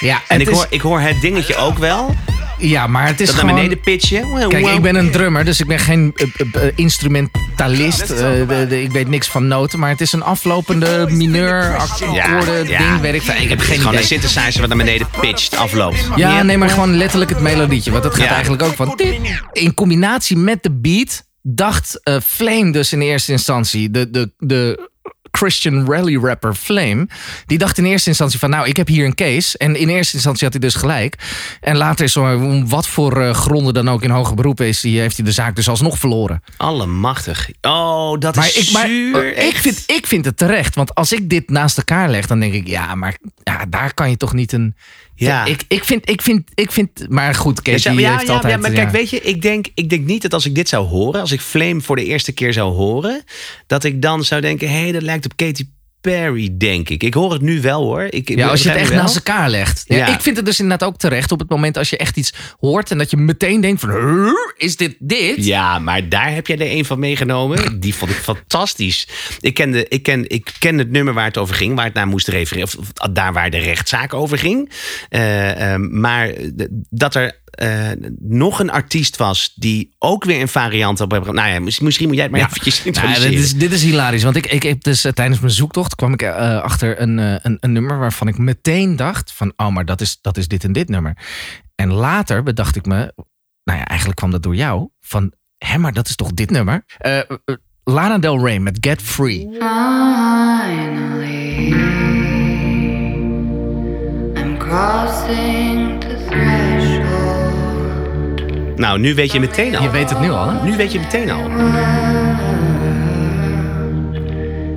[0.00, 2.14] ja En ik is- hoor, ik hoor het dingetje ook wel.
[2.62, 3.60] Ja maar het is Dat naar gewoon...
[3.62, 4.48] beneden pitchen.
[4.48, 8.06] Kijk, ik ben een drummer, dus ik ben geen eh, eh, eh, instrumentalist.
[8.08, 13.00] De- de- ik weet niks van noten, maar het is een aflopende mineur, akkoorden, ding,
[13.00, 13.34] weet ik veel.
[13.42, 14.00] Ik heb geen gewoon idee.
[14.00, 16.08] een synthesizer wat naar beneden pitcht, afloopt.
[16.16, 17.90] Ja, nee, maar gewoon letterlijk het melodietje.
[17.90, 18.32] Want dat gaat Ja.
[18.32, 18.98] eigenlijk ook van...
[19.52, 23.90] In combinatie met de beat dacht eh, Flame dus in eerste instantie...
[23.90, 24.90] De, de, de
[25.32, 27.08] Christian rally rapper Flame...
[27.46, 28.50] die dacht in eerste instantie van...
[28.50, 29.58] nou, ik heb hier een case.
[29.58, 31.16] En in eerste instantie had hij dus gelijk.
[31.60, 34.80] En later is om wat voor eh, gronden dan ook in hoger beroep is...
[34.80, 36.42] Die heeft hij de zaak dus alsnog verloren.
[36.56, 37.50] Allemachtig.
[37.60, 39.36] Oh, dat Maar, is ik, maar zuur.
[39.36, 40.74] ik, vind, ik vind het terecht.
[40.74, 42.66] Want als ik dit naast elkaar leg, dan denk ik...
[42.66, 44.76] ja, maar ja, daar kan je toch niet een...
[45.14, 45.44] Ja.
[45.44, 47.08] Ik, ik, vind, ik, vind, ik vind...
[47.08, 48.52] Maar goed, Katie ja, heeft ja, altijd...
[48.52, 50.86] ja, maar kijk, weet je, ik denk, ik denk niet dat als ik dit zou
[50.86, 53.24] horen, als ik Flame voor de eerste keer zou horen,
[53.66, 55.66] dat ik dan zou denken, hé, hey, dat lijkt op Katy
[56.02, 57.02] Perry, denk ik.
[57.02, 58.02] Ik hoor het nu wel hoor.
[58.10, 58.98] Ik, Ja, als je het echt wel.
[58.98, 59.84] naast elkaar legt.
[59.86, 60.06] Ja, Ja.
[60.14, 62.90] Ik vind het dus inderdaad ook terecht op het moment als je echt iets hoort
[62.90, 64.32] en dat je meteen denkt van, "Huh?
[64.56, 65.44] is dit dit?
[65.44, 67.80] Ja, maar daar heb jij er een van meegenomen.
[67.80, 69.08] Die vond ik fantastisch.
[69.40, 72.06] Ik, kende, ik, ken, ik ken het nummer waar het over ging, waar het naar
[72.08, 72.68] moest refereren.
[72.68, 74.70] Of, of daar waar de rechtszaak over ging.
[75.08, 80.48] Eh, ehm, maar d- dat er eh, nog een artiest was die ook weer een
[80.48, 81.32] variant op heeft.
[81.32, 82.46] Nou ja, mis- misschien moet jij het maar Ja.
[82.46, 85.52] eventjes Nou, dit, is, dit is hilarisch, want ik, ik heb dus eh, tijdens mijn
[85.52, 89.52] zoektocht kwam ik eh, achter een, eh, een, een nummer waarvan ik meteen dacht van,
[89.56, 91.16] oh, maar dat is, dat is dit en dit nummer.
[91.74, 93.12] En later bedacht ik me,
[93.64, 96.84] nou ja, eigenlijk kwam dat door jou, van, hé, maar dat is toch dit nummer?
[97.84, 99.48] Lana Del Rey met Get Free.
[100.52, 101.72] Finally,
[104.36, 106.71] I'm crossing the threshold.
[108.76, 109.82] Nou, nu weet je meteen al.
[109.82, 110.64] Je weet het nu al, hè?
[110.64, 111.42] Nu weet je meteen al.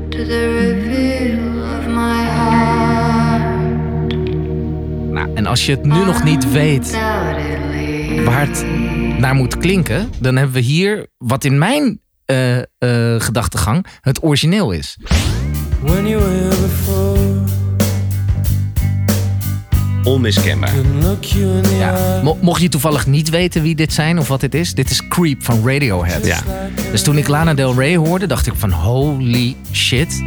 [0.10, 3.44] To the reveal of my heart.
[5.12, 6.92] Nou, en als je het nu nog niet weet
[8.26, 8.66] waar het
[9.20, 12.64] naar moet klinken, dan hebben we hier wat in mijn eh, eh,
[13.18, 14.98] gedachtegang het origineel is.
[15.82, 17.15] When you were before,
[20.06, 20.74] Onmiskenbaar.
[21.78, 22.22] Ja.
[22.24, 25.08] Mo- mocht je toevallig niet weten wie dit zijn of wat dit is, dit is
[25.08, 26.26] Creep van Radiohead.
[26.26, 26.44] Ja.
[26.92, 30.24] Dus toen ik Lana Del Rey hoorde, dacht ik van holy shit.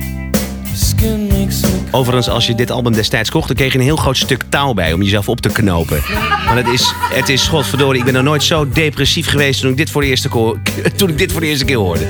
[1.91, 4.73] Overigens, als je dit album destijds kocht, dan kreeg je een heel groot stuk touw
[4.75, 6.01] bij om jezelf op te knopen.
[6.47, 9.77] Want het is, het is godverdorie, ik ben nog nooit zo depressief geweest toen ik
[9.77, 10.29] dit voor de eerste,
[10.97, 12.07] toen ik dit voor de eerste keer hoorde.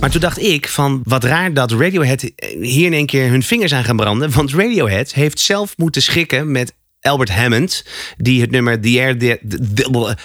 [0.00, 3.72] Maar toen dacht ik van, wat raar dat Radiohead hier in één keer hun vingers
[3.74, 4.30] aan gaan branden.
[4.30, 6.74] Want Radiohead heeft zelf moeten schikken met
[7.06, 7.84] Albert Hammond,
[8.16, 9.38] die het nummer The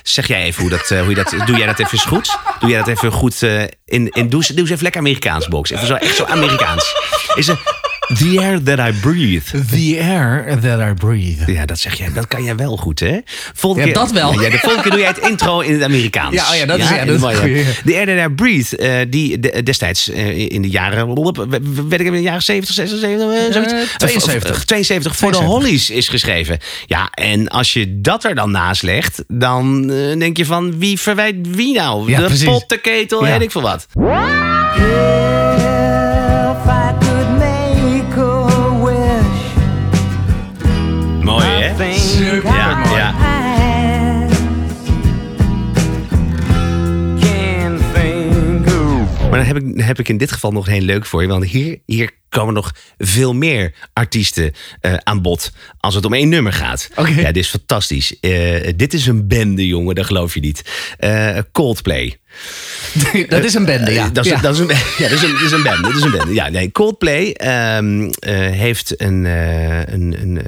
[0.03, 1.35] zeg jij even hoe, dat, eh, hoe je dat...
[1.45, 2.37] Doe jij dat even goed?
[2.59, 4.09] Doe jij dat even goed eh, in...
[4.09, 5.69] in doe, doe eens even lekker Amerikaans, Box.
[5.69, 6.95] Even zo, echt zo Amerikaans.
[7.35, 7.80] Is er...
[8.17, 9.43] The air that I breathe.
[9.69, 11.51] The air that I breathe.
[11.51, 12.13] Ja, dat zeg jij.
[12.13, 13.17] Dat kan jij wel goed, hè?
[13.53, 14.41] Volgende Ja, dat wel.
[14.41, 16.35] Ja, de volgende keer doe jij het intro in het Amerikaans.
[16.35, 17.63] Ja, oh ja, dat is- ja, dat is mooi, goed, ja.
[17.85, 21.13] The Air That I Breathe, eh, die de- destijds eh, in de jaren...
[21.89, 23.73] Weet ik in de jaren 70, 76, eh, zoiets?
[23.73, 24.51] Eh, 72.
[24.51, 25.45] Of- of 72 voor de 72.
[25.67, 26.57] Hollies is geschreven.
[26.85, 30.79] Ja, en als je dat er dan naast legt, dan eh, denk je van...
[30.79, 32.09] Wie verwijt wie nou?
[32.09, 32.45] Ja, de precies.
[32.45, 33.31] pot, de ketel, Ja.
[33.31, 33.87] weet ik veel wat.
[49.97, 51.27] Heb ik, in dit geval nog heel leuk voor je.
[51.27, 55.51] Want hier, hier komen nog veel meer artiesten eh, aan bod.
[55.79, 56.89] Als het om één nummer gaat.
[57.15, 58.19] Ja, dit is fantastisch.
[58.19, 59.95] Eh, dit is een bende, jongen.
[59.95, 60.93] Dat geloof je niet.
[60.97, 62.19] Eh, Coldplay.
[63.29, 64.05] Dat is een bende, ja.
[64.05, 64.39] Eh, Dat is, Ja.
[64.39, 64.67] dat is een,
[64.97, 65.83] ja, dat is een, is een band.
[65.83, 66.33] Dat is een band.
[66.33, 70.41] Ja, nee, Coldplay ehm, eh, heeft een, eh, een, een,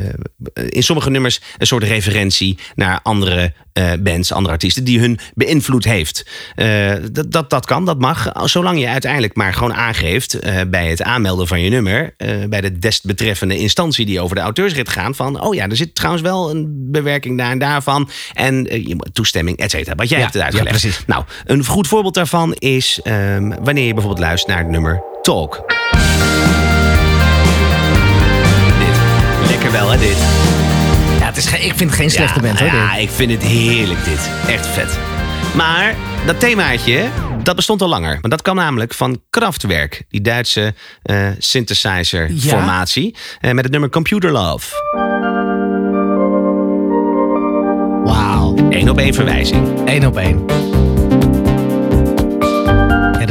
[0.54, 5.19] eh, in sommige nummers een soort referentie naar andere eh, bands, andere artiesten, die hun
[5.34, 6.26] beïnvloed heeft.
[6.56, 8.32] Eh, dat, dat, dat kan, dat mag.
[8.43, 12.62] Zolang je uiteindelijk maar gewoon aangeeft eh, bij het aanmelden van je nummer, eh, bij
[12.62, 16.50] de desbetreffende instantie die over de auteursrit gaat, van oh ja, er zit trouwens wel
[16.50, 18.10] een bewerking daar en daarvan.
[18.34, 19.96] En eh, toestemming, et cetera.
[19.96, 20.65] Wat jij Ja, hebt uitgelegd.
[20.72, 21.04] ja, precies.
[21.08, 25.63] Nou, een goed voorbeeld daarvan is ehm, wanneer je bijvoorbeeld luistert naar het nummer Talk.
[28.79, 29.49] Dit.
[29.49, 30.17] Lekker wel, hè, dit?
[31.19, 32.67] Ja, het is ik vind het geen slechte ja, band hoor.
[32.67, 34.29] Ja, ik vind het heerlijk, dit.
[34.47, 34.97] Echt vet.
[35.55, 37.05] Maar dat themaatje,
[37.43, 38.12] dat bestond al langer.
[38.21, 40.03] Want dat kwam namelijk van Kraftwerk.
[40.09, 43.15] Die Duitse eh, synthesizer-formatie.
[43.41, 44.75] eh, met het nummer Computer Love.
[48.03, 48.55] Wauw.
[48.69, 49.81] Eén op één verwijzing.
[49.86, 50.62] Eén op één.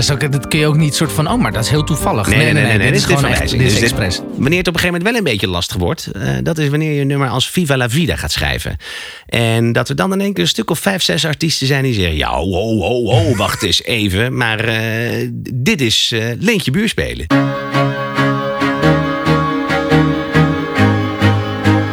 [0.07, 1.85] Dat, is ook, dat kun je ook niet soort van, oh, maar dat is heel
[1.85, 2.27] toevallig.
[2.27, 4.21] Nee, nee, nee, nee, dit dit is gewoon echt, dit is Dus expres.
[4.37, 6.93] Wanneer het op een gegeven moment wel een beetje lastig wordt, eh, dat is wanneer
[6.93, 8.77] je een nummer als Viva la Vida gaat schrijven.
[9.27, 11.95] En dat er dan in één keer een stuk of vijf, zes artiesten zijn die
[11.95, 14.37] zeggen: Ja, ho, ho, ho, wacht eens even.
[14.37, 17.27] Maar eh, dit is eh Leentje Buur spelen.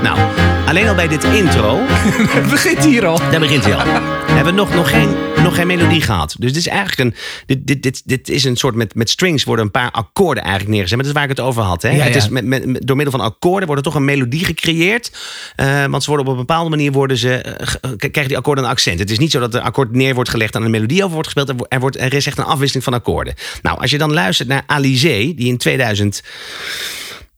[0.04, 0.19] Nou,
[0.67, 1.80] alleen al bij dit intro.
[2.50, 3.17] Begint hier al.
[3.17, 4.28] Daar begint hij al.
[4.39, 6.36] Hebben nog, nog, geen, nog geen melodie gehad.
[6.39, 7.21] Dus dit is eigenlijk een.
[7.45, 8.75] Dit, dit, dit, dit is een soort.
[8.75, 10.97] Met, met strings worden een paar akkoorden eigenlijk neergezet.
[10.97, 11.82] Maar dat is waar ik het over had.
[11.82, 11.89] Hè?
[11.89, 12.19] Ja, Het ja.
[12.19, 15.12] is met, met, door middel van akkoorden wordt er toch een melodie gecreëerd.
[15.56, 18.63] Eh, want ze worden op een bepaalde manier worden ze, eh, eh, krijgen die akkoorden
[18.63, 18.99] een accent.
[18.99, 21.28] Het is niet zo dat er akkoord neer wordt gelegd en een melodie over wordt
[21.28, 21.49] gespeeld.
[21.49, 23.34] Er, wo- er, wordt, er is echt een afwisseling van akkoorden.
[23.62, 26.23] Nou, als je dan luistert naar Alizé, die in 2000.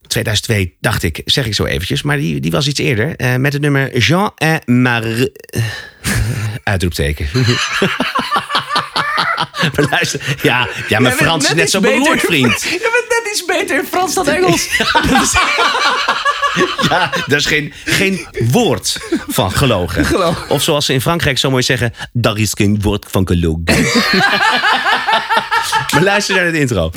[0.08, 2.02] 2002, dacht ik, zeg ik zo eventjes.
[2.02, 3.40] Maar die, die was iets eerder.
[3.40, 5.32] met het nummer Jean et Marie...
[6.64, 7.30] Uitroepteken.
[9.76, 12.62] maar luister, ja, ja mijn Frans is net zo beroerd, vriend.
[12.64, 14.68] Je bent net iets beter in Frans dan Engels.
[16.90, 20.06] Ja, daar is geen, geen woord van gelogen.
[20.50, 21.94] Of zoals ze in Frankrijk zo mooi zeggen...
[22.14, 23.64] daar is geen woord van gelogen.
[25.94, 26.92] maar luister naar het intro.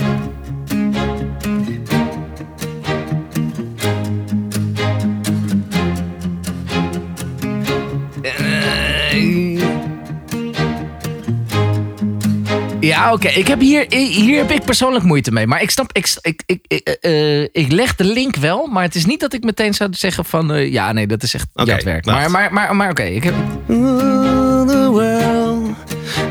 [12.87, 13.29] Ja, oké.
[13.29, 15.47] Ik heb hier, hier heb ik persoonlijk moeite mee.
[15.47, 18.67] Maar ik snap, ik, ik, ik, ik, eh, eh, ik leg de link wel.
[18.67, 20.53] Maar het is niet dat ik meteen zou zeggen van...
[20.53, 22.05] eh, ja, nee, dat is echt jatwerk.
[22.05, 22.19] wacht.
[22.19, 23.03] Maar, maar, maar, maar oké.
[23.03, 23.35] ik heb...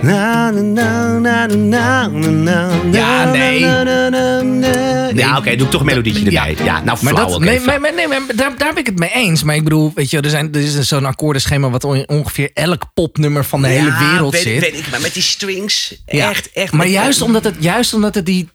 [0.03, 0.61] Na, na,
[1.19, 3.59] na, na, na, na, na, Ja, nee.
[5.15, 6.55] Ja, oké, doe ik toch een melodietje erbij.
[6.63, 7.79] Ja, nou, maar flauw, dat, nee, flauw.
[7.79, 9.43] maar, maar- nee, maar daar, daar ben ik het mee eens.
[9.43, 13.45] Maar ik bedoel, weet je, er, zijn, er is zo'n akkoordenschema wat ongeveer elk popnummer
[13.45, 14.59] van de hele wereld weet, zit.
[14.59, 16.71] Weet ik, maar met die strings, echt, echt.
[16.73, 18.49] Maar met- juist omdat het, juist omdat het die.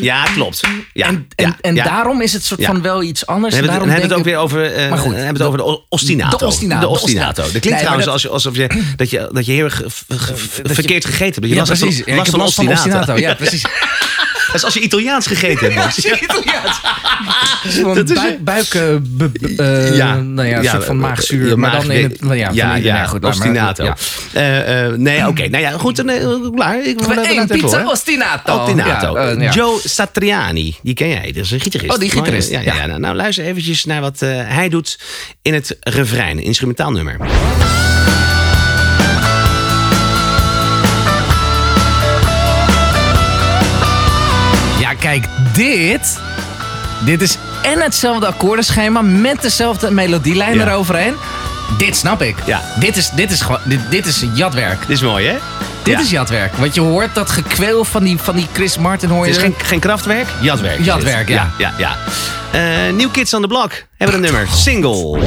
[0.00, 0.60] Ja, klopt.
[0.92, 1.84] Ja, en en, en ja.
[1.84, 3.54] daarom is het soort van wel iets anders.
[3.54, 5.42] Hebben we, daarom dan hebben we het ook weer over, eh, Maar goed, dan hebben
[5.42, 6.36] we het over de ostinato.
[6.38, 7.42] de ostinato, De de ostinato.
[7.42, 9.82] Dat klinkt Nee, trouwens dat- alsof je, dat, je, dat je heel erg
[10.62, 11.46] verkeerd gegeten hebt.
[11.46, 12.06] Je Ja, last precies.
[12.06, 12.98] Last van last van ostinato.
[12.98, 13.16] ostinato.
[13.20, 13.64] Ja, precies.
[14.48, 15.74] Dat is als je Italiaans gegeten hebt.
[15.74, 15.90] man.
[17.72, 20.14] Gewoon Dat is- buik, buik eh, Ja.
[20.16, 21.58] nou ja, een Ja, soort van eh, maagzuur.
[21.58, 22.18] maar dan in het...
[22.38, 23.84] Ja, ja, ja, goed, maar- ostinato.
[23.84, 23.96] ja.
[24.32, 25.48] Eh, eh, nee, oké.
[25.48, 25.96] Nou ja, goed.
[25.96, 26.84] dan, klaar.
[26.86, 26.96] Ik,
[27.48, 28.56] pizza ostinato.
[28.58, 29.18] Ostinato.
[29.20, 29.50] Ja, ja.
[29.52, 31.32] Joe Satriani, die ken jij.
[31.32, 31.92] Dat is een gitarist.
[31.92, 32.80] Oh, die gitarist, Ja, ja, ja.
[32.80, 32.86] ja.
[32.86, 34.98] Nou, nou, luister eventjes naar wat eh, hij doet
[35.42, 36.38] in het refrein.
[36.42, 37.16] Instrumentaal nummer.
[45.00, 46.18] Kijk, dit...
[47.04, 50.66] Dit is en hetzelfde akkoordenschema met dezelfde melodielijn Ja.
[50.66, 51.14] eroverheen.
[51.78, 52.36] Dit snap ik.
[52.46, 52.60] Ja.
[52.80, 53.60] Dit is, dit is gewoon...
[53.64, 54.80] Dit, dit is jatwerk.
[54.80, 55.36] Dit is mooi, hè?
[55.82, 56.00] Dit Ja.
[56.00, 56.56] is jatwerk.
[56.56, 59.40] Want je hoort dat gekweel van die, van die Chris Martin hoor Het je.
[59.40, 60.78] is geen, geen krachtwerk, jatwerk.
[60.78, 61.36] is Jatwerk, dit.
[61.36, 61.50] ja.
[61.58, 61.94] ja, ja,
[62.52, 62.88] ja.
[62.88, 64.46] Eh, New Kids on the Block hebben een nummer.
[64.54, 65.18] Single.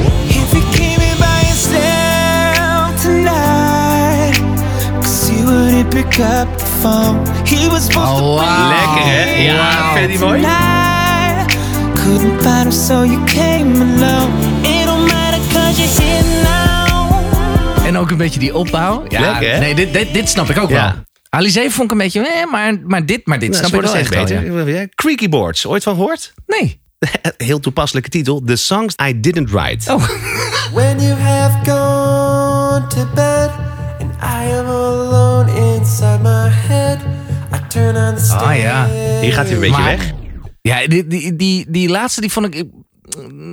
[5.92, 7.26] Pick up the phone.
[7.44, 8.68] He was supposed to Oh, wow.
[8.68, 9.42] Lekker, hè?
[9.42, 10.40] Ja, mooi?
[10.40, 11.56] tonight.
[11.94, 14.32] Couldn't find him, so you came alone.
[14.62, 17.86] It don't matter cause you're here now.
[17.86, 19.04] En ook een beetje die opbouw.
[19.08, 19.58] Ja, Lekker, hè?
[19.58, 20.92] Nee, dit, dit, dit snap ik ook Ja.
[20.94, 21.02] wel.
[21.28, 23.94] Alizé vond ik een beetje, eh, maar, maar dit, maar dit Nou, snap ik wel
[23.94, 24.78] echt steeds wel, beter.
[24.80, 24.86] Ja.
[24.94, 26.32] Creaky Boards, ooit van gehoord?
[26.46, 26.80] Nee.
[27.36, 28.42] Heel toepasselijke titel.
[28.46, 29.92] The Songs I Didn't Write.
[29.92, 30.04] Oh.
[30.72, 33.50] When you have gone to bed
[34.22, 36.98] and I am alone inside my head,
[37.54, 38.88] I turn on the Ah, ja.
[39.20, 40.12] Hier gaat hij een beetje Maar- weg.
[40.62, 42.54] Ja, die, die, die, die laatste die vond ik...
[42.54, 42.70] ik-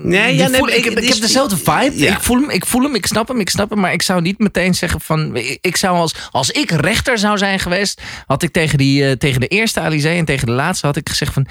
[0.03, 1.91] Nee, ja, nee, voel- ik, ik- heb dezelfde vibe.
[1.93, 2.11] Ja.
[2.15, 3.79] Ik, voel hem, ik voel hem, ik snap hem, ik snap hem.
[3.79, 5.35] Maar ik zou niet meteen zeggen van...
[5.35, 8.01] Ik, ik zou als, als ik rechter zou zijn geweest...
[8.25, 11.09] had ik tegen, die, eh, tegen de eerste Alizé en tegen de laatste had ik
[11.09, 11.45] gezegd van...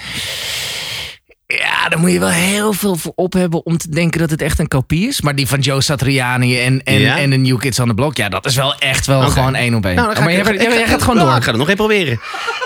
[1.57, 4.43] Ja, daar moet je wel heel veel voor op hebben om te denken dat het
[4.43, 5.21] echt een kopie is.
[5.21, 7.19] Maar die van Joe Satriani en, en, Ja?
[7.19, 8.17] en de New Kids on the Block...
[8.17, 9.95] ja, dat is wel echt wel gewoon één op één.
[9.95, 11.37] Nou, dan ga maar ik- jij, ik- jij- ik- jij gaat gewoon Nou, door.
[11.39, 12.21] Ik ga er nog één proberen.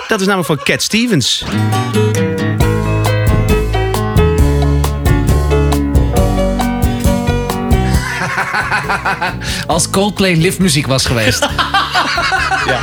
[0.07, 1.43] Dat is namelijk van Cat Stevens.
[9.67, 11.39] Als Coldplay liftmuziek was geweest.
[12.67, 12.81] ja.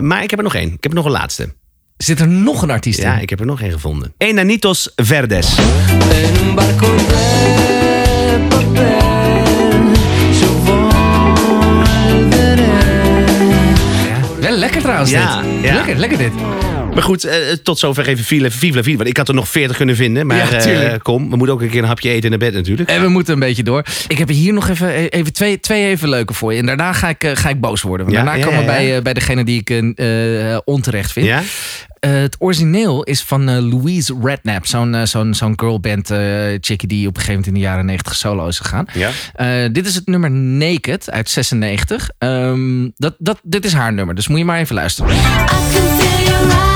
[0.00, 0.66] Maar ik heb er nog één.
[0.72, 1.54] Ik heb er nog een laatste.
[1.96, 3.22] Zit er nog een artiest Ja, in?
[3.22, 4.14] ik heb er nog één gevonden.
[4.18, 5.58] Enanitos Verdes.
[5.58, 9.92] En un barco de papel,
[10.40, 12.62] yo volveré.
[14.40, 15.50] Wel lekker trouwens Ja, dit.
[15.62, 15.74] ja.
[15.74, 16.32] Lekker, lekker dit.
[16.94, 18.82] Maar goed, eh, tot zover even la Vida.
[18.82, 20.26] Want ik had er nog 40 kunnen vinden.
[20.26, 22.88] Maar Ja, eh, kom, we moeten ook een keer een hapje eten naar bed natuurlijk.
[22.90, 23.84] En we moeten een beetje door.
[24.08, 26.58] Ik heb hier nog even, even twee, twee even leuke voor je.
[26.60, 28.06] En daarna ga ik, eh, ga ik boos worden.
[28.06, 28.84] Want Ja, daarna ja, komen we ja, ja.
[28.86, 31.26] bij, eh, bij degene die ik eh, eh, onterecht vind.
[31.26, 31.42] Ja?
[32.00, 34.66] Eh, het origineel is van eh, Louise Redknapp.
[34.66, 36.18] Zo'n eh, zo'n zo'n girlband eh
[36.60, 38.86] chickie die op een gegeven moment in de jaren 90 solo is gegaan.
[38.92, 39.10] Ja.
[39.34, 42.10] Eh, dit is het nummer Naked uit 96.
[42.18, 45.12] Ehm, dat, dat, dit is haar nummer, dus moet je maar even luisteren.
[45.14, 46.73] I can feel your eyes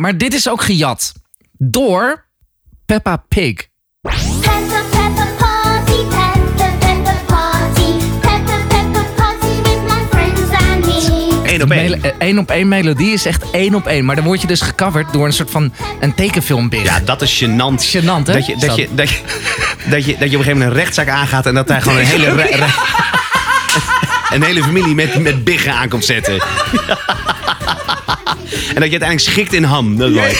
[0.00, 1.12] Maar dit is ook gejat
[1.58, 2.24] door
[2.86, 3.54] Peppa Pig.
[4.00, 4.10] Peppa,
[4.90, 7.92] Peppa, party, Peppa, Peppa, party.
[8.20, 11.52] Peppa, Peppa, party with my friends and me.
[11.52, 12.02] Eén op één.
[12.02, 14.04] Eh, één op één melodie is echt één op één.
[14.04, 16.82] Maar dan word je dus gecoverd door een soort van een tekenfilmbig.
[16.82, 17.84] Ja, dat is gênant.
[17.96, 18.32] Gênant, hè?
[18.32, 19.20] Dat je, dat, je, dat, je,
[19.90, 21.98] dat, je, dat je op een gegeven moment een rechtszaak aangaat en dat daar gewoon
[21.98, 22.74] een hele, re- re-
[24.34, 26.42] een hele familie met, met biggen aan komt zetten.
[28.52, 29.96] en dat je uiteindelijk schikt in ham.
[29.96, 30.32] Dat mooi.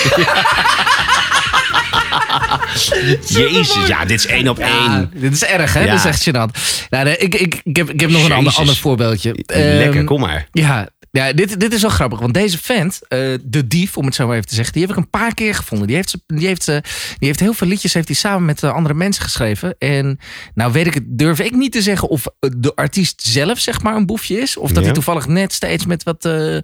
[3.27, 5.11] Jezus, ja, dit is één op Ja, één.
[5.15, 5.81] dit is erg, hè?
[5.85, 5.91] Ja.
[5.91, 6.61] Dit is echt gênant.
[6.91, 9.33] Nou, ik, ik, ik, heb, ik heb nog een ander, ander voorbeeldje.
[9.47, 10.47] Lekker, Ehm, kom maar.
[10.53, 12.19] Ja, ja dit, dit is wel grappig.
[12.19, 14.73] Want deze vent, eh, de dief, om het zo maar even te zeggen...
[14.73, 15.87] die heb ik een paar keer gevonden.
[15.87, 16.83] Die heeft, die heeft, die
[17.19, 19.75] heeft heel veel liedjes heeft hij samen met eh, andere mensen geschreven.
[19.79, 20.19] En
[20.55, 22.09] nou weet ik het, durf ik niet te zeggen...
[22.09, 24.57] of eh, de artiest zelf zeg maar een boefje is.
[24.57, 24.85] Of dat Ja.
[24.85, 26.57] hij toevallig net steeds met wat eh,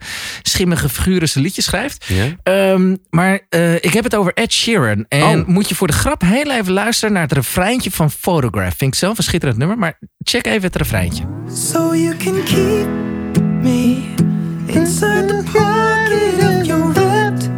[0.43, 2.05] schimmige figuren zijn liedjes schrijft.
[2.07, 2.27] Ja?
[2.43, 5.05] Ehm, maar eh, ik heb het over Ed Sheeran.
[5.09, 5.47] En Oh.
[5.47, 8.77] moet je voor de grap heel even luisteren naar het refreintje van Photograph.
[8.77, 11.25] Vind ik zelf een schitterend nummer, maar check even het refreintje.
[11.55, 12.87] So you can keep
[13.63, 14.15] me
[14.69, 17.49] inside the pocket of your ripped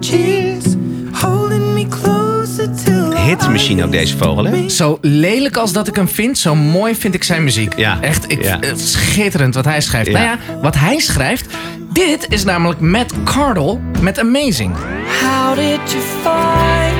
[0.00, 0.64] jeans,
[1.12, 4.68] holding me closer till Hitmachine ook deze vogel, hè?
[4.68, 7.76] Zo lelijk als dat ik hem vind, zo mooi vind ik zijn muziek.
[7.76, 8.58] Ja, Echt, ik, ja.
[8.74, 10.10] schitterend wat hij schrijft.
[10.10, 10.12] Ja.
[10.12, 11.46] Nou ja, wat hij schrijft,
[11.92, 14.74] dit is namelijk Matt Cardle met Amazing.
[15.22, 16.96] How did you find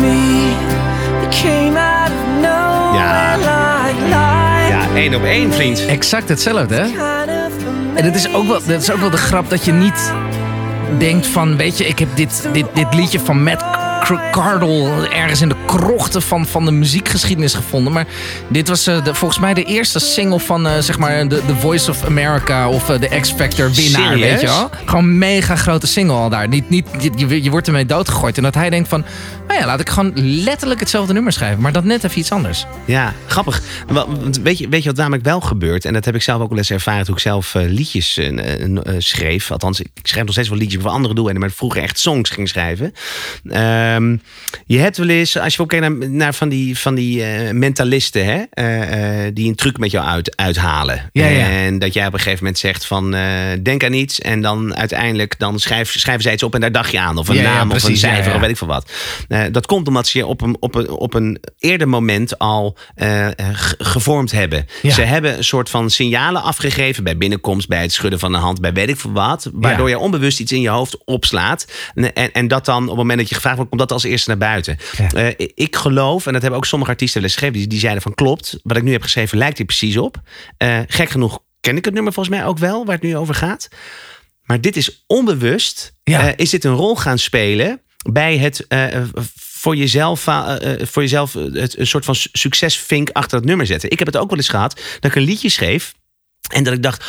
[0.00, 0.50] me?
[1.20, 3.36] You came out of nowhere Ja.
[3.36, 4.68] like light.
[4.68, 5.86] Ja, één op één, vriend.
[5.86, 6.86] Exact hetzelfde, hè?
[7.94, 10.12] En het is ook wel, dat is ook wel de grap dat je niet
[10.98, 13.81] denkt van, weet je, ik heb dit, dit, dit liedje van Matt
[14.30, 17.92] Cardle ergens in de krochten van, van de muziekgeschiedenis gevonden.
[17.92, 18.06] Maar
[18.48, 21.90] dit was de, volgens mij de eerste single van, eh, zeg maar, de, The Voice
[21.90, 24.30] of America of eh, de X Factor winnaar, Serieus?
[24.30, 24.70] weet je wel?
[24.84, 26.48] Gewoon mega grote single al daar.
[26.48, 26.86] Niet, niet,
[27.16, 28.36] je, je, wordt ermee doodgegooid.
[28.36, 29.04] En dat hij denkt van,
[29.48, 30.12] nou ja, laat ik gewoon
[30.42, 31.60] letterlijk hetzelfde nummer schrijven.
[31.62, 32.66] Maar dat net even iets anders.
[32.84, 33.62] Ja, grappig.
[34.42, 35.84] Weet je, weet je wat namelijk wel gebeurt?
[35.84, 38.20] En dat heb ik zelf ook wel eens ervaren toen ik zelf liedjes
[38.98, 39.50] schreef.
[39.50, 42.48] Althans, ik schrijf nog steeds wel liedjes voor andere doeleinden, maar vroeger echt songs ging
[42.48, 42.92] schrijven.
[43.50, 44.16] Ehm, Ehm,
[44.66, 47.52] je hebt wel eens, als je ook kijkt naar, naar van die, van die eh,
[47.52, 51.10] mentalisten, hè, eh, eh, die een truc met jou uit, uithalen.
[51.12, 51.48] Ja, ja.
[51.48, 53.16] En dat jij op een gegeven moment zegt van
[53.62, 54.20] denk aan iets.
[54.20, 57.18] En dan uiteindelijk dan schrijf, schrijven zij iets op en daar dacht je aan.
[57.18, 58.92] Of een Ja, naam of een cijfer of weet ik veel wat.
[59.50, 62.76] Dat komt omdat ze je op een, op een, op een eerder moment al
[63.78, 64.66] gevormd hebben.
[64.82, 68.60] Ze hebben een soort van signalen afgegeven bij binnenkomst, bij het schudden van de hand,
[68.60, 69.50] bij weet ik veel wat.
[69.52, 71.66] Waardoor je onbewust iets in je hoofd opslaat.
[71.94, 74.02] En, en, en dat dan op het moment dat je gevraagd wordt, komt dat als
[74.10, 74.76] eerste naar buiten.
[74.96, 75.12] Ja.
[75.12, 78.02] Eh, ik geloof, en dat hebben ook sommige artiesten wel eens geschreven, die, die zeiden
[78.02, 80.20] van klopt, wat ik nu heb geschreven lijkt hier precies op.
[80.56, 83.34] Eh, gek genoeg ken ik het nummer volgens mij ook wel, waar het nu over
[83.34, 83.68] gaat.
[84.42, 86.26] Maar dit is onbewust, Ja.
[86.26, 88.66] eh, is dit een rol gaan spelen bij het
[89.36, 90.20] voor jezelf,
[90.80, 93.90] voor jezelf het, een soort van su- succesvink achter het nummer zetten.
[93.90, 95.94] Ik heb het ook wel eens gehad dat ik een liedje schreef
[96.54, 97.04] en dat ik dacht,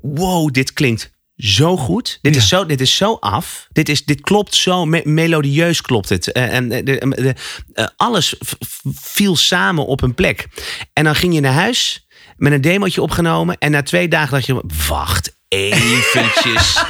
[0.00, 1.10] wow, dit klinkt
[1.42, 2.18] zo goed.
[2.22, 3.66] Dit, is, zo, dit is zo af.
[3.72, 6.32] Dit, is, dit klopt zo me- melodieus klopt het.
[6.32, 7.34] Eh, en eh, de, de,
[7.74, 8.34] eh, alles
[8.94, 10.48] viel samen op een plek.
[10.92, 13.58] En dan ging je naar huis met een demootje opgenomen.
[13.58, 16.76] En na twee dagen dacht je, wacht eventjes.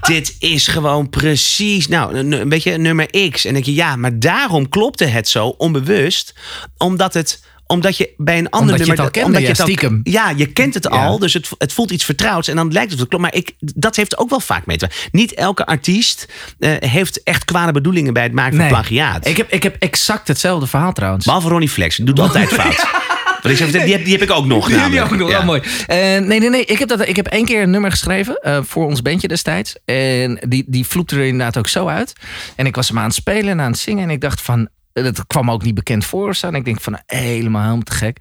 [0.00, 3.44] Dit is gewoon precies, nou, een, een beetje nummer X.
[3.44, 6.34] En dan denk je, ja, maar daarom klopte het zo onbewust.
[6.76, 9.00] Omdat het omdat je bij een ander je nummer...
[9.04, 10.00] al kende, omdat ja, het al- stiekem.
[10.02, 10.90] ja, je kent het Ja.
[10.90, 12.48] al, dus het, het voelt iets vertrouwds.
[12.48, 13.22] En dan lijkt het, klopt.
[13.24, 15.08] Maar ik, dat heeft ook wel vaak mee te maken.
[15.12, 16.26] Niet elke artiest
[16.58, 19.26] eh, heeft echt kwade bedoelingen bij het maken van plagiaat.
[19.26, 21.24] Ik heb, ik heb exact hetzelfde verhaal trouwens.
[21.24, 22.86] Behalve Ronnie Flex, die doet altijd fout.
[23.42, 25.12] Ik die, heb, die heb ik ook nog Die heb je namelijk.
[25.12, 25.36] ook nog, Ja.
[25.36, 25.60] wel mooi.
[25.86, 26.64] Eh, nee, nee, nee.
[26.64, 29.74] Ik heb, dat, ik heb één keer een nummer geschreven eh, voor ons bandje destijds.
[29.84, 32.12] En die, die vloepte er inderdaad ook zo uit.
[32.56, 34.02] En ik was hem aan het spelen en aan het zingen.
[34.02, 34.68] En ik dacht van,
[35.02, 36.38] dat kwam ook niet bekend voor.
[36.40, 38.16] En ik denk van, helemaal, helemaal te gek.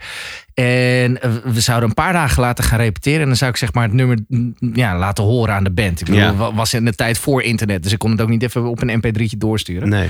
[0.54, 3.22] En eh, we zouden een paar dagen later gaan repeteren.
[3.22, 6.00] En dan zou ik zeg maar het nummer mm, ja, laten horen aan de band.
[6.00, 6.54] Ik bedoel, Ja.
[6.54, 7.84] was in de tijd voor internet.
[7.84, 9.90] Dus ik kon het ook niet even op een mp3'tje doorsturen.
[9.90, 10.10] Nee.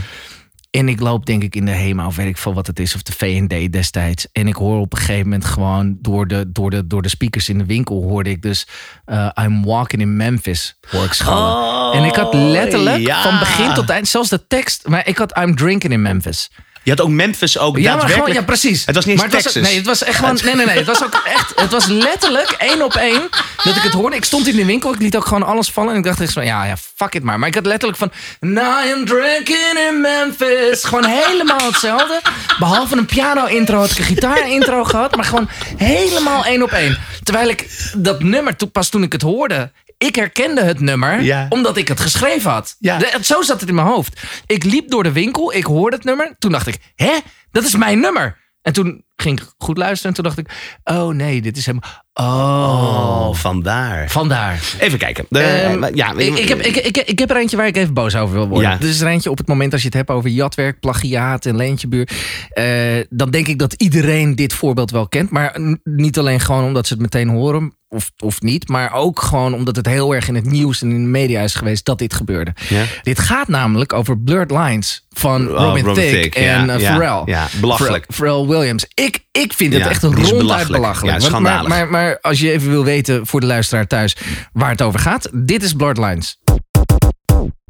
[0.69, 2.95] En ik loop denk ik in de HEMA of weet ik veel wat het is.
[2.95, 4.27] Of de V&D destijds.
[4.31, 7.49] En ik hoor op een gegeven moment gewoon door de, door de, door de speakers
[7.49, 8.67] in de winkel hoorde ik dus...
[9.05, 11.53] eh, I'm walking in Memphis, hoor ik schallen.
[11.53, 13.21] Oh, en ik had letterlijk ja.
[13.21, 14.87] van begin tot eind, zelfs de tekst...
[14.87, 16.51] Maar ik had I'm drinking in Memphis.
[16.87, 18.85] Je had ook Memphis ook Ja, maar gewoon, ja, precies.
[18.85, 19.69] Het was niet eens maar het was, Texas.
[19.69, 20.39] Nee, het was echt gewoon.
[20.43, 20.77] Nee, nee, nee.
[20.77, 21.53] Het was ook echt.
[21.55, 23.29] Het was letterlijk één op één
[23.63, 24.15] dat ik het hoorde.
[24.15, 24.93] Ik stond in de winkel.
[24.93, 25.91] Ik liet ook gewoon alles vallen.
[25.91, 27.39] En ik dacht echt van, ja, ja, fuck it maar.
[27.39, 28.11] Maar ik had letterlijk van.
[28.39, 30.83] Now I'm drinking in Memphis.
[30.83, 32.21] Gewoon helemaal hetzelfde.
[32.59, 35.15] Behalve een piano-intro had ik een gitaar-intro gehad.
[35.15, 36.97] Maar gewoon helemaal één op één.
[37.23, 39.71] Terwijl ik dat nummer, pas toen ik het hoorde.
[39.97, 41.45] Ik herkende het nummer Ja.
[41.49, 42.75] omdat ik het geschreven had.
[42.79, 42.97] Ja.
[42.97, 44.21] De- zo zat het in mijn hoofd.
[44.45, 46.35] Ik liep door de winkel, ik hoorde het nummer.
[46.39, 47.13] Toen dacht ik, hè?
[47.51, 48.45] Dat is mijn nummer.
[48.61, 50.79] En toen ging ik goed luisteren en toen dacht ik...
[50.83, 51.79] Oh nee, dit is hem.
[52.13, 54.09] Oh, Oh, vandaar.
[54.09, 54.59] vandaar.
[54.79, 55.25] Even kijken.
[55.29, 57.93] De- Ehm, ja, ik, ik, heb, ik, ik, ik heb er eentje waar ik even
[57.93, 58.69] boos over wil worden.
[58.71, 58.77] Ja.
[58.77, 61.55] Dit is er eentje op het moment als je het hebt over jatwerk, plagiaat en
[61.55, 62.09] leentjebuur.
[62.49, 62.65] Eh,
[63.09, 65.29] dan denk ik dat iedereen dit voorbeeld wel kent.
[65.29, 68.67] Maar niet alleen gewoon omdat ze het meteen horen of, of niet.
[68.67, 71.55] Maar ook gewoon omdat het heel erg in het nieuws en in de media is
[71.55, 72.53] geweest dat dit gebeurde.
[72.69, 72.83] Ja.
[73.03, 76.79] Dit gaat namelijk over Blurred Lines van Oh, Robin, Robin Thicke Thicke, en ja, eh,
[76.79, 77.21] Pharrell.
[77.25, 78.05] ja, belachelijk.
[78.13, 78.85] Pharrell, Pharrell Williams.
[78.93, 80.71] Ik, ik vind het Ja, echt ronduit belachelijk.
[80.81, 81.05] belachelijk.
[81.05, 81.67] Ja, maar, schandalig.
[81.67, 84.15] maar, maar als je even wil weten voor de luisteraar thuis
[84.53, 85.29] waar het over gaat.
[85.33, 86.39] Dit is Blurred Lines.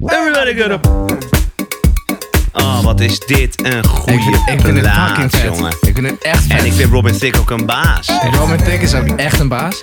[0.05, 1.45] Everybody get up.
[2.57, 5.41] Oh, wat is dit een Ik goede vind, ik vind het vet.
[5.43, 5.71] jongen.
[5.81, 6.59] Ik vind het echt vet.
[6.59, 8.09] En ik vind Robin Thicke ook een baas.
[8.31, 9.79] Robin Thicke is ook echt een baas.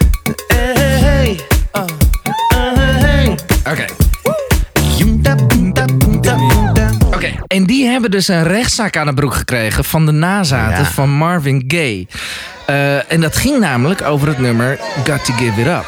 [3.71, 3.85] Oké.
[7.15, 10.91] Oké, en die hebben dus een rechtszaak aan de broek gekregen van de nazaten Ja.
[10.91, 12.07] van Marvin Gaye.
[12.67, 15.85] Eh, en dat ging namelijk over het nummer Got to Give It Up.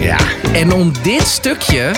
[0.00, 0.16] Ja.
[0.52, 1.90] En om dit stukje.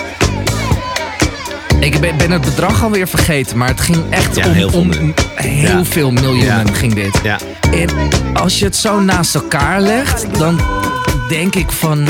[1.85, 4.79] Ik ben, ben het bedrag alweer vergeten, maar het ging echt Ja, om, heel veel
[4.79, 4.91] om
[5.35, 5.85] heel Ja.
[5.85, 6.73] veel miljoenen Ja.
[6.73, 7.19] ging dit.
[7.23, 7.37] Ja.
[7.71, 7.89] En
[8.33, 10.59] als je het zo naast elkaar legt, dan
[11.29, 12.07] denk ik van.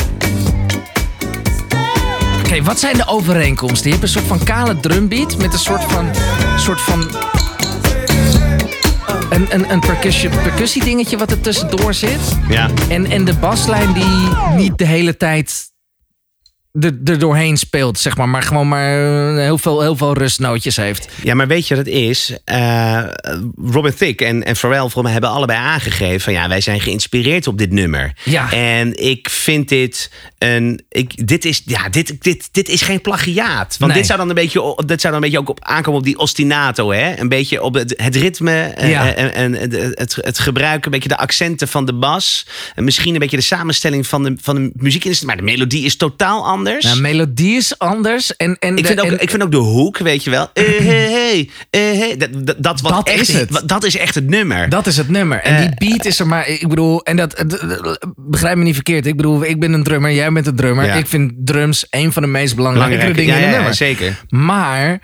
[2.46, 3.84] Oké, wat zijn de overeenkomsten?
[3.86, 6.06] Je hebt een soort van kale drumbeat met een soort van.
[6.58, 7.08] soort van
[9.30, 12.20] een, een, een percussie, percussie dingetje wat er tussendoor zit.
[12.50, 12.70] Ja.
[12.88, 15.74] En, en de baslijn die niet de hele tijd
[16.80, 18.30] er, er doorheen speelt, zeg maar.
[18.30, 21.08] Maar gewoon maar eh, heel veel, heel veel rustnootjes heeft.
[21.24, 22.38] Ja, maar weet je wat het is?
[22.46, 23.04] Eh,
[23.66, 26.22] Robin Thicke en, en Pharrell voor mij hebben allebei aangegeven...
[26.22, 28.14] van ja, wij zijn geïnspireerd op dit nummer.
[28.24, 28.52] Ja.
[28.52, 30.84] En ik vind dit een...
[30.90, 33.76] Ik, dit, is, ja, dit, dit, dit is geen plagiaat.
[33.80, 34.00] Want Nee.
[34.02, 36.18] dit zou dan een beetje, dit zou dan een beetje ook op aankomen op die
[36.18, 36.92] ostinato.
[36.92, 37.20] Hè?
[37.20, 39.14] Een beetje op het, het ritme eh, Ja.
[39.14, 40.86] en, en het, het, het gebruiken...
[40.86, 42.48] een beetje de accenten van de bas.
[42.76, 45.24] En misschien een beetje de samenstelling van de, van de.
[45.26, 46.65] Maar de melodie is totaal anders.
[46.66, 46.86] Anders.
[46.86, 48.36] Nou, melodie is anders.
[48.36, 50.50] En, en ik, de- vind ook, en- ik vind ook de hoek, weet je wel.
[50.54, 50.78] Eh, hey,
[51.12, 52.18] hey, eh, hey.
[52.18, 53.62] Dat, dat, dat, wat Dat echt, is het.
[53.66, 54.70] Dat is echt het nummer.
[54.70, 55.40] Dat is het nummer.
[55.42, 56.48] En Eh, die beat is er maar.
[56.48, 57.44] Ik bedoel, en dat.
[58.16, 59.06] Begrijp me niet verkeerd.
[59.06, 60.86] Ik bedoel, ik ben een drummer, jij bent een drummer.
[60.86, 60.94] Ja.
[60.94, 63.76] Ik vind drums een van de meest belangrijke Belangrijke- dingen ja, in een ja, nummer.
[63.76, 64.24] zeker.
[64.30, 65.00] Maar.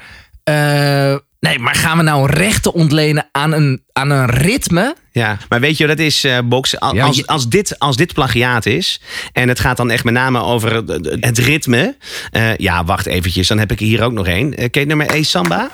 [1.42, 4.96] Nee, maar gaan we nou rechten ontlenen aan een, aan een ritme?
[5.12, 6.80] Ja, maar weet je dat is, eh, Box?
[6.80, 9.02] Als, Ja, als, je- als, dit, als dit plagiaat is...
[9.34, 11.96] en het gaat dan echt met name over het, het ritme...
[12.32, 14.56] eh, ja, wacht eventjes, dan heb ik hier ook nog één.
[14.56, 15.70] Eh, ken je nummer E Samba?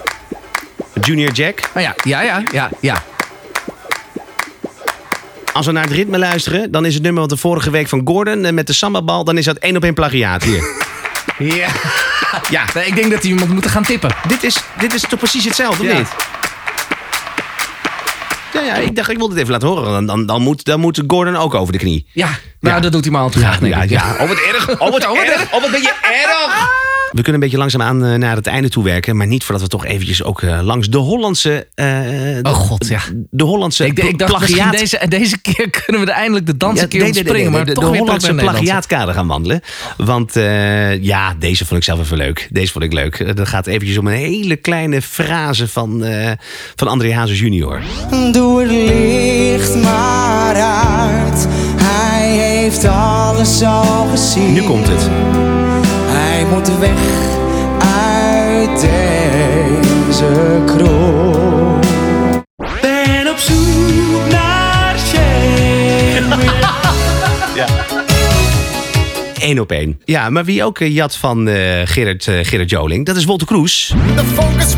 [1.01, 1.59] Junior Jack.
[1.73, 3.03] Nou ja, ja, ja, ja, ja.
[5.53, 6.71] Als we naar het ritme luisteren...
[6.71, 8.53] dan is het nummer wat de vorige week van Gordon...
[8.53, 10.63] met de sambabal, dan is dat één op één plagiaat hier.
[11.39, 11.67] Ja.
[12.49, 14.15] ja, Nee, ik denk dat die iemand moet gaan tippen.
[14.27, 15.97] dit is, dit is toch precies hetzelfde, of Ja.
[15.97, 16.07] niet?
[18.53, 19.91] Ja, ja, ik dacht, ik wil dit even laten horen.
[19.91, 22.07] Dan, dan, dan, moet, dan moet Gordon ook over de knie.
[22.13, 22.29] Ja,
[22.67, 22.79] nou, Ja.
[22.83, 23.59] dat doet hij maar al te graag.
[23.59, 23.89] denk Ja, ik.
[23.89, 24.15] ja.
[24.19, 24.69] Oh, wat erg.
[24.69, 25.45] Oh, wat Oh, wat erg.
[25.53, 26.85] Oh, wat ben je erg.
[27.07, 29.17] We kunnen een beetje langzaamaan eh, naar het einde toe werken.
[29.17, 31.67] Maar niet voordat we toch eventjes ook eh, langs de Hollandse...
[31.75, 32.99] eh, de- Oh, god, ja.
[33.29, 34.79] De Hollandse Ik, ik dacht, misschien plagiaat...
[34.79, 37.31] deze, deze keer kunnen we er eindelijk de dans Ja, een keer nee, nee, nee,
[37.31, 37.51] springen.
[37.51, 39.61] nee, maar de, toch de Hollandse plagiaatkader gaan wandelen.
[39.97, 42.47] Want eh, ja, deze vond ik zelf even leuk.
[42.51, 43.35] Deze vond ik leuk.
[43.35, 46.31] Dat gaat eventjes om een hele kleine frase van, eh,
[46.75, 47.81] van André Hazes junior.
[48.31, 51.47] Doe het licht maar uit.
[52.67, 54.53] Hij heeft alles al gezien.
[54.53, 55.09] Nu komt het.
[56.07, 56.99] Hij moet weg
[58.59, 61.79] uit deze kroeg.
[62.81, 66.23] Ben op zoek naar Sherry.
[69.39, 70.01] Eén op één.
[70.05, 73.47] Ja, maar wie ook eh, jat van eh Gerrit, eh, Gerrit Joling, dat is Wolter
[73.47, 73.93] Kroes.
[74.15, 74.75] De focus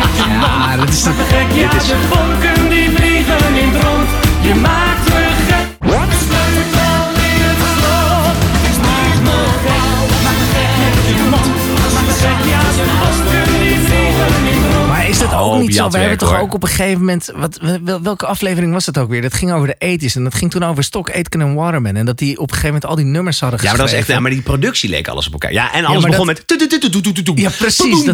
[0.00, 4.08] gek Ja, dat is me gek, ja, de vonken die vliegen in het rond.
[4.40, 4.83] Je maakt
[15.32, 15.88] oh, niet.
[15.90, 17.30] We hebben toch ook op een gegeven moment.
[17.34, 17.58] Wat,
[18.02, 19.22] welke aflevering was het ook weer?
[19.22, 20.16] Dat ging over de ethisch.
[20.16, 21.96] En dat ging toen over Stock, Aitken en Waterman.
[21.96, 23.84] En dat die op een gegeven moment al die nummers hadden geschreven.
[23.84, 25.52] Ja, maar, dat was echt, maar die productie leek alles op elkaar.
[25.52, 26.44] Ja, en alles begon met.
[27.34, 28.04] Ja, precies.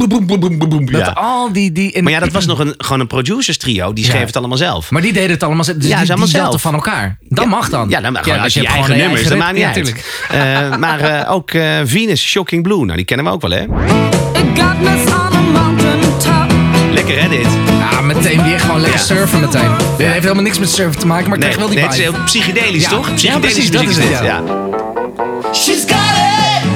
[0.90, 2.02] Met al die.
[2.02, 3.92] Maar ja, dat was nog een, gewoon een producers trio.
[3.92, 4.90] Die schreef het allemaal zelf.
[4.90, 5.76] Maar die deden het allemaal zelf.
[5.76, 7.18] Dus ja, die zelf van elkaar.
[7.28, 7.88] Dan mag dan.
[7.88, 9.28] Ja, nou, dan, gewoon, als je, je eigen nummers.
[9.28, 10.24] Dat maakt niet natuurlijk.
[10.28, 12.84] Eh, maar eh, ook eh, Venus, Shocking Blue.
[12.84, 13.66] Nou, die kennen we ook wel, hè?
[19.00, 19.06] Ja.
[19.06, 19.70] surfen meteen.
[19.96, 21.94] Dit heeft helemaal niks met surfen te maken, maar ik krijg wel die nee, het
[21.94, 22.88] is heel psychedelisch Ja.
[22.90, 23.08] toch?
[23.08, 24.42] Ja, Psychedelische precies, dat is het, dit, ja.
[25.52, 26.68] She's got it.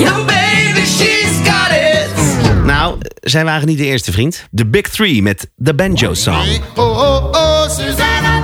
[0.00, 2.64] Young baby, she's got it.
[2.64, 4.44] Nou, zij waren niet de eerste vriend.
[4.50, 6.46] De Big Three met The Banjo Song.
[6.76, 8.40] Oh, oh, oh, Susanna.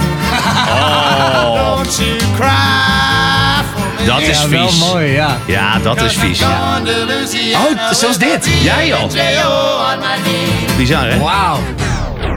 [1.55, 4.07] Don't you cry for me.
[4.07, 4.79] Dat is Ja, wel vies.
[4.79, 5.39] mooi, ja.
[5.47, 6.39] Ja, dat is vies.
[6.39, 6.81] Ja.
[7.55, 8.49] Oh, zoals dit.
[8.63, 9.03] Ja joh,
[10.77, 11.19] bizar hè?
[11.19, 11.59] Wauw.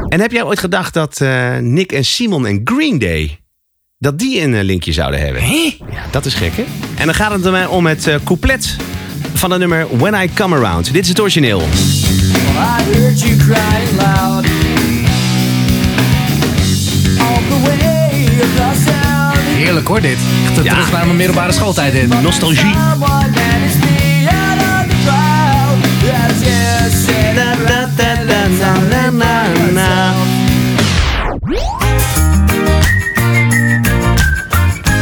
[0.10, 3.40] En heb jij ooit gedacht dat eh, Nick en Simon en Green Day...
[3.98, 5.42] dat die een eh, linkje zouden hebben?
[5.92, 6.66] Ja, dat is gek, hè?
[6.96, 8.76] En dan gaat het er om het eh, couplet
[9.34, 10.94] van het nummer When I Come Around.
[10.94, 11.60] Dit is het origineel.
[11.62, 14.46] I heard you crying loud.
[17.20, 19.38] All the way across town.
[19.56, 20.18] Heerlijk hoor, dit.
[20.46, 20.74] Echt Ja.
[20.74, 22.22] terug naar mijn middelbare schooltijd dit.
[22.22, 22.76] Nostalgie.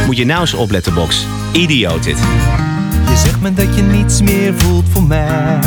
[0.06, 1.26] Moet je nou eens opletten, Box.
[1.52, 2.16] Idioot dit.
[3.08, 5.58] Je zegt me dat je niets meer voelt voor mij.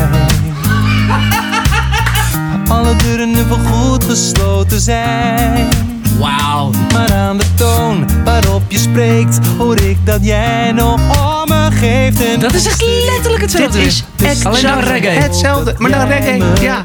[2.67, 5.67] Alle deuren nu voorgoed gesloten zijn.
[6.19, 6.71] Wauw.
[6.93, 12.25] Maar aan de toon waarop je spreekt, hoor ik dat jij nog om me geeft.
[12.25, 13.77] En Dat is echt letterlijk hetzelfde.
[13.79, 14.45] Dit is.
[14.45, 15.09] Alleen dan reggae.
[15.09, 15.75] hetzelfde.
[15.77, 16.83] Maar dan reggae, ja.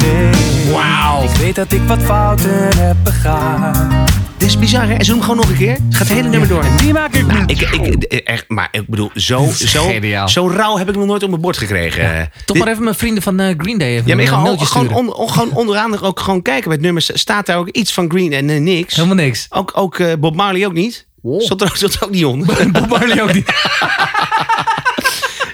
[0.00, 0.72] Vergeet.
[0.72, 1.22] Wauw.
[1.22, 3.88] Ik weet dat ik wat fouten heb begaan.
[4.36, 4.94] Dit is bizar, hè?
[4.94, 5.70] En hem gewoon nog een keer.
[5.72, 6.64] Het gaat het hele nummer door.
[6.76, 10.28] Die maak ik Nou, ik, ik, echt, maar ik bedoel, zo, zo, geniaal.
[10.28, 12.30] zo rauw heb ik nog nooit op mijn bord gekregen.
[12.44, 14.86] Toch maar even mijn vrienden van eh, Green Day even Ja, maar gewoon, mailtje gewoon,
[14.86, 15.04] sturen.
[15.08, 17.02] on- on- gewoon onderaan ook gewoon kijken bij het nummer.
[17.06, 18.94] Staat daar ook iets van Green en eh, niks?
[18.94, 19.46] Helemaal niks.
[19.50, 21.06] Ook, ook eh, Bob Marley ook niet?
[21.38, 22.70] Zat er, ook- zat er ook niet onder?
[22.72, 23.46] Bob Marley ook niet.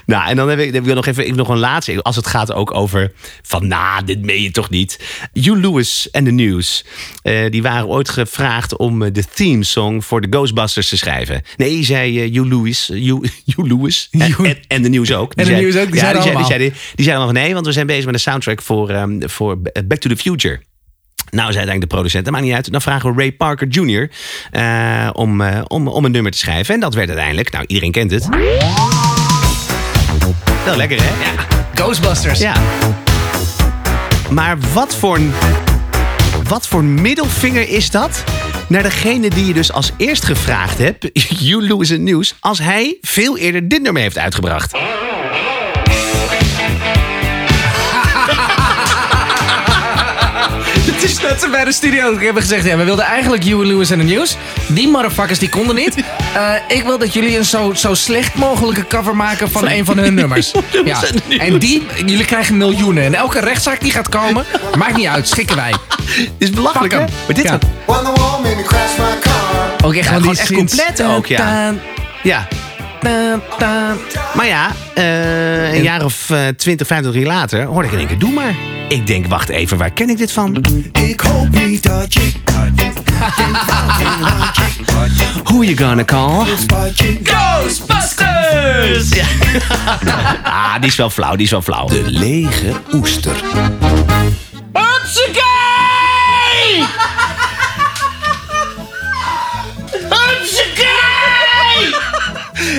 [0.07, 2.01] Nou, en dan heb ik, heb ik nog even ik nog een laatste.
[2.01, 4.99] Als het gaat ook over van, nou, dit meen je toch niet.
[5.33, 6.85] Hugh Lewis en The News.
[7.21, 11.41] eh, die waren ooit gevraagd om eh, de theme song voor de Ghostbusters te schrijven.
[11.57, 12.87] Nee, zei eh, Hugh Lewis.
[12.87, 13.21] Hugh,
[13.55, 14.07] Hugh Lewis.
[14.11, 15.33] En, en, en The News ook.
[15.33, 17.43] En zei- News ook, die ja, zeiden die, zei- die, zeiden, die zeiden allemaal van
[17.43, 20.59] nee, want we zijn bezig met een soundtrack voor, ehm, voor Back to the Future.
[21.29, 22.71] Nou, zei uiteindelijk de producent, dat maakt niet uit.
[22.71, 24.09] Dan vragen we Ray Parker Jr.
[25.13, 26.73] om, om, om een nummer te schrijven.
[26.73, 28.27] En dat werd uiteindelijk, nou, iedereen kent het.
[30.67, 31.23] Wel lekker, hè?
[31.23, 31.45] Ja.
[31.73, 32.39] Ghostbusters.
[32.39, 32.53] Ja.
[34.29, 35.19] Maar wat voor,
[36.43, 38.23] wat voor middelvinger is dat
[38.67, 41.09] naar degene die je dus als eerst gevraagd hebt,
[41.39, 44.77] Lewis in News, als hij veel eerder dit nummer heeft uitgebracht?
[50.97, 52.13] Het is net zo bij de studio.
[52.13, 54.37] Ik heb gezegd, ja, we wilden eigenlijk Huey Lewis en de News.
[54.67, 55.95] Die motherfuckers die konden niet.
[56.33, 59.97] Eh, ik wil dat jullie een zo, zo slecht mogelijke cover maken van een van
[59.97, 60.51] hun nummers.
[60.85, 61.01] Ja.
[61.37, 63.03] En die, jullie krijgen miljoenen.
[63.03, 64.45] En elke rechtszaak die gaat komen,
[64.77, 65.73] maakt niet uit, schikken wij.
[66.15, 66.93] Dit is belachelijk.
[66.93, 67.59] Maar dit Ja.
[69.83, 71.73] Ook echt Ja, gewoon gewoon die echt compleet ook, ja.
[72.23, 72.47] Ja.
[74.33, 78.07] Maar ja, eh, een jaar of eh, 20, 25 jaar later hoorde ik in één
[78.07, 78.55] keer, doe maar.
[78.87, 80.65] Ik denk, wacht even, waar ken ik dit van?
[80.91, 82.31] Ik hoop niet dat je
[85.43, 86.45] Who you gonna call?
[86.93, 89.09] je Ghostbusters!
[89.09, 89.25] Ja.
[90.43, 91.87] ah, die is wel flauw, die is wel flauw.
[91.87, 93.35] De lege oester.
[94.73, 95.56] Hupsakee!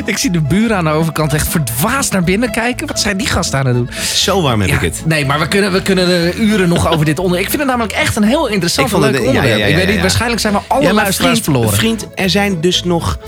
[0.08, 2.86] Ik zie de buren aan de overkant echt verdwaasd naar binnen kijken.
[2.86, 3.90] Wat zijn die gasten aan het doen?
[4.14, 5.02] Zo warm heb Ja, ik het.
[5.06, 7.44] Nee, maar we kunnen, we kunnen uren nog over dit onderwerp.
[7.44, 9.68] Ik vind het namelijk echt een heel interessant en leuk onderwerp.
[9.68, 11.72] ik weet niet, waarschijnlijk zijn we alle luisteraars vriend, verloren.
[11.72, 13.18] Vriend, er zijn dus nog...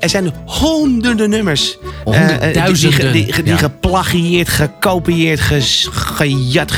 [0.00, 1.78] Er zijn honderden nummers.
[2.04, 3.12] Eh, eh, die- duizenden.
[3.12, 3.56] Die, die, die Ja.
[3.58, 6.70] geplagieerd, gekopieerd, ges, gejat,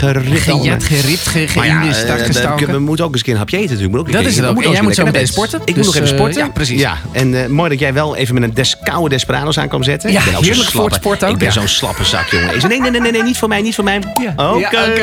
[0.49, 0.62] allemaal.
[0.62, 3.97] Gejat, gerit, ge, ja, start we moeten ook eens een keer een hapje eten natuurlijk.
[3.97, 4.62] Moet ook Dat keer- is het ook.
[4.62, 5.61] En jij moet zo meteen sporten.
[5.64, 6.41] Ik Dus, moet nog even sporten.
[6.43, 6.81] ja, precies.
[6.81, 10.12] Ja, en mooi dat jij wel even met een des, koude Desperados aan kwam zetten.
[10.12, 12.69] Ja, ik ben ook heerlijk voor sport ook, Ik ben zo'n slappe zak, jongen.
[12.69, 13.97] Nee, nee, nee, nee, nee, niet voor mij, niet voor mij.
[14.16, 14.35] Oké.
[14.37, 14.99] Oké,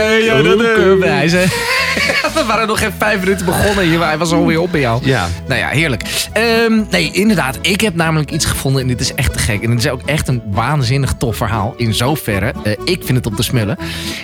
[2.36, 4.00] We waren nog geen vijf minuten begonnen.
[4.02, 5.02] Hij was alweer op bij jou.
[5.04, 5.28] Ja.
[5.48, 6.04] Nou ja, heerlijk.
[6.34, 7.58] Ehm, nee, inderdaad.
[7.62, 9.62] Ik heb namelijk iets gevonden en dit is echt te gek.
[9.62, 11.74] En het is ook echt een waanzinnig tof verhaal.
[11.78, 13.78] In zoverre, eh, ik vind het op de smullen.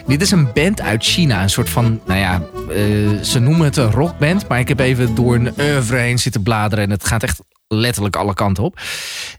[0.08, 1.42] Dit is een band uit China.
[1.42, 4.48] Een soort van, nou ja, eh, ze noemen het een rockband.
[4.48, 6.84] Maar ik heb even door een oeuvre heen zitten bladeren.
[6.84, 8.80] En het gaat echt letterlijk alle kanten op.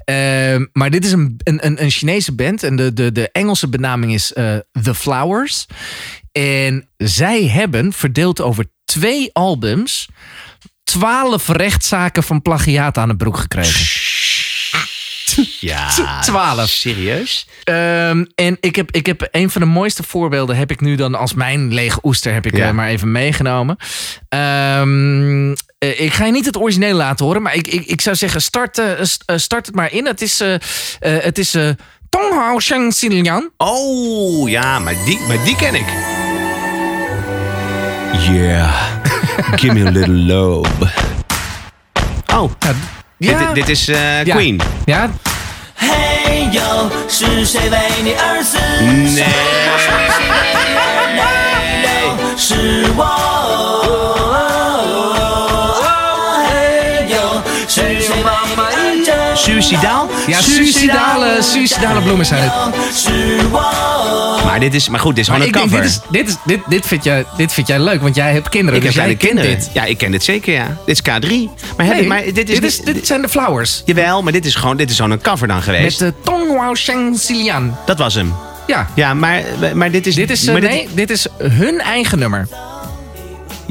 [0.05, 2.62] Ehm, maar dit is een, een, een, Chinese band.
[2.62, 5.66] En de, de, de Engelse benaming is eh, The Flowers.
[6.32, 10.09] En zij hebben, verdeeld over twee albums...
[10.84, 14.01] twaalf rechtszaken van plagiaat aan de broek gekregen.
[15.61, 15.89] Ja.
[16.20, 16.68] Twaalf.
[16.68, 17.47] Serieus?
[17.64, 21.14] Ehm, en ik heb, ik heb een van de mooiste voorbeelden heb ik nu dan
[21.14, 22.66] als mijn lege oester heb ik Ja.
[22.68, 23.76] eh, maar even meegenomen.
[24.28, 28.16] Ehm, eh, ik ga je niet het origineel laten horen, maar ik, ik, ik zou
[28.16, 30.07] zeggen start, eh, st- start het maar in.
[30.07, 30.55] Het is, eh,
[31.01, 31.57] het is
[32.09, 33.51] Tonghao Sheng Xilian.
[33.57, 35.87] Oh, ja, maar die, maar die ken ik.
[38.33, 38.74] Yeah.
[39.61, 40.68] Give me a little love.
[42.35, 42.74] Oh, Ja.
[43.22, 44.60] Dit, dit, is eh, Queen.
[44.84, 45.10] Ja.
[45.74, 47.54] Hey yo, is
[59.43, 60.09] Suicidaal?
[60.26, 62.53] ja suicidale, suicidale bloemen zijn het.
[64.45, 66.01] Maar dit is, maar goed, dit is Maar gewoon ik een denk, cover.
[66.11, 68.49] dit, is, dit, is, dit, dit, vind jij, dit vind jij leuk, want jij hebt
[68.49, 68.80] kinderen.
[68.80, 69.72] ik heb dus jij kleine kent kinderen.
[69.74, 69.74] dit.
[69.74, 70.76] Ja, ik ken dit zeker, ja.
[70.86, 71.32] Dit is K3.
[71.76, 73.82] Maar, heb Nee, ik, maar dit is, dit, is, niet- dit zijn de flowers.
[73.84, 76.01] Jawel, maar dit is gewoon, dit is gewoon een cover dan geweest.
[76.01, 77.76] Met de Tonghao Sheng Xilian.
[77.86, 78.34] Dat was hem.
[78.66, 79.43] Ja, Ja, maar,
[79.74, 80.14] maar dit is...
[80.14, 82.49] dit is, eh, maar dit- nee, dit is hun eigen nummer.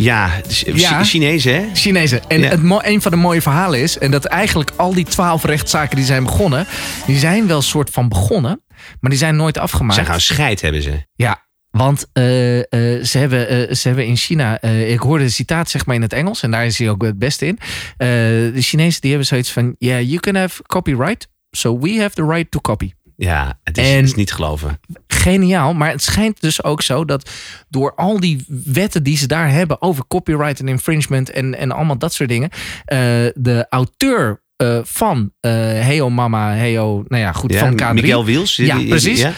[0.03, 0.41] Ja,
[0.73, 1.03] Ja.
[1.03, 1.65] Chinees, hè?
[1.73, 2.29] Chinezen.
[2.29, 2.49] En Ja.
[2.49, 3.97] het een van de mooie verhalen is...
[3.97, 6.65] en dat eigenlijk al die twaalf rechtszaken die zijn begonnen...
[7.05, 8.63] die zijn wel soort van begonnen...
[8.99, 9.99] maar die zijn nooit afgemaakt.
[9.99, 11.05] Ze gaan scheid hebben ze.
[11.15, 14.61] Ja, want eh, eh, ze, hebben, eh, ze hebben in China...
[14.61, 16.43] ik hoorde een citaat zeg maar in het Engels...
[16.43, 17.59] en daar is hij ook het beste in.
[17.97, 19.75] De Chinezen die hebben zoiets van...
[19.77, 21.27] yeah, you can have copyright...
[21.51, 22.91] so we have the right to copy.
[23.15, 24.79] Ja, het is, En- het is niet geloven.
[25.21, 25.73] Geniaal.
[25.73, 27.29] Maar het schijnt dus ook zo dat
[27.69, 31.97] door al die wetten die ze daar hebben over copyright en infringement en, en allemaal
[31.97, 32.49] dat soort dingen,
[32.85, 32.97] eh,
[33.33, 37.93] de auteur eh, van eh Heyo Mama, Heyo, nou ja, goed, Ja, van K3.
[37.93, 38.55] Miguel Wiels.
[38.55, 39.19] Ja, die- precies.
[39.21, 39.31] Ja.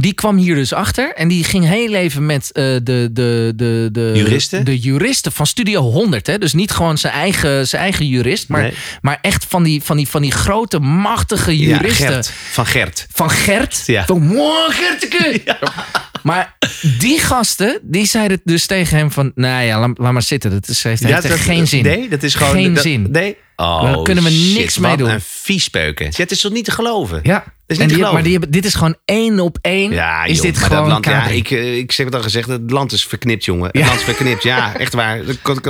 [0.00, 1.12] Die kwam hier dus achter.
[1.14, 4.64] En die ging heel even met eh, de, de, de, de, Juristen?
[4.64, 6.26] de juristen van Studio 100.
[6.26, 6.38] Hè?
[6.38, 8.48] Dus niet gewoon zijn eigen, zijn eigen jurist.
[8.48, 8.72] Maar, Nee.
[9.00, 12.06] maar echt van die, van, die, van die grote, machtige Ja, juristen.
[12.08, 12.32] Gert.
[12.50, 13.06] Van Gert.
[13.12, 13.82] Van Gert.
[13.86, 14.04] Ja.
[14.04, 15.40] Van "Mwah, Gerteke.
[16.22, 16.56] Maar
[16.98, 19.32] die gasten, die zeiden dus tegen hem van...
[19.34, 20.50] Nou ja, laat, laat maar zitten.
[20.50, 21.82] Dat is, heeft, echt geen zin.
[21.82, 22.52] Nee, dat is gewoon...
[22.52, 23.06] Geen dat- zin.
[23.10, 23.36] Nee?
[23.60, 25.10] Oh, Daar kunnen we shit, niks mee wat doen.
[25.10, 26.06] een viespeuken.
[26.16, 27.20] Het is toch niet te geloven?
[27.22, 27.44] Ja.
[27.66, 28.14] is En niet te geloven.
[28.14, 29.92] maar die hebben, dit is gewoon één op één.
[29.92, 32.22] Ja, is joh, dit maar gewoon dat land, ja, ik, eh, ik zeg het al
[32.22, 33.68] gezegd, het land is verknipt, jongen.
[33.72, 33.78] Ja.
[33.80, 35.20] Het land is verknipt, ja, echt waar.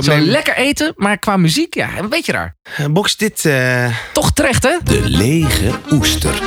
[0.01, 2.55] Zo nee, lekker eten, maar qua muziek, ja, een beetje raar.
[2.91, 3.45] Box, dit...
[3.45, 4.77] eh, Toch terecht, hè?
[4.83, 6.41] De lege oester.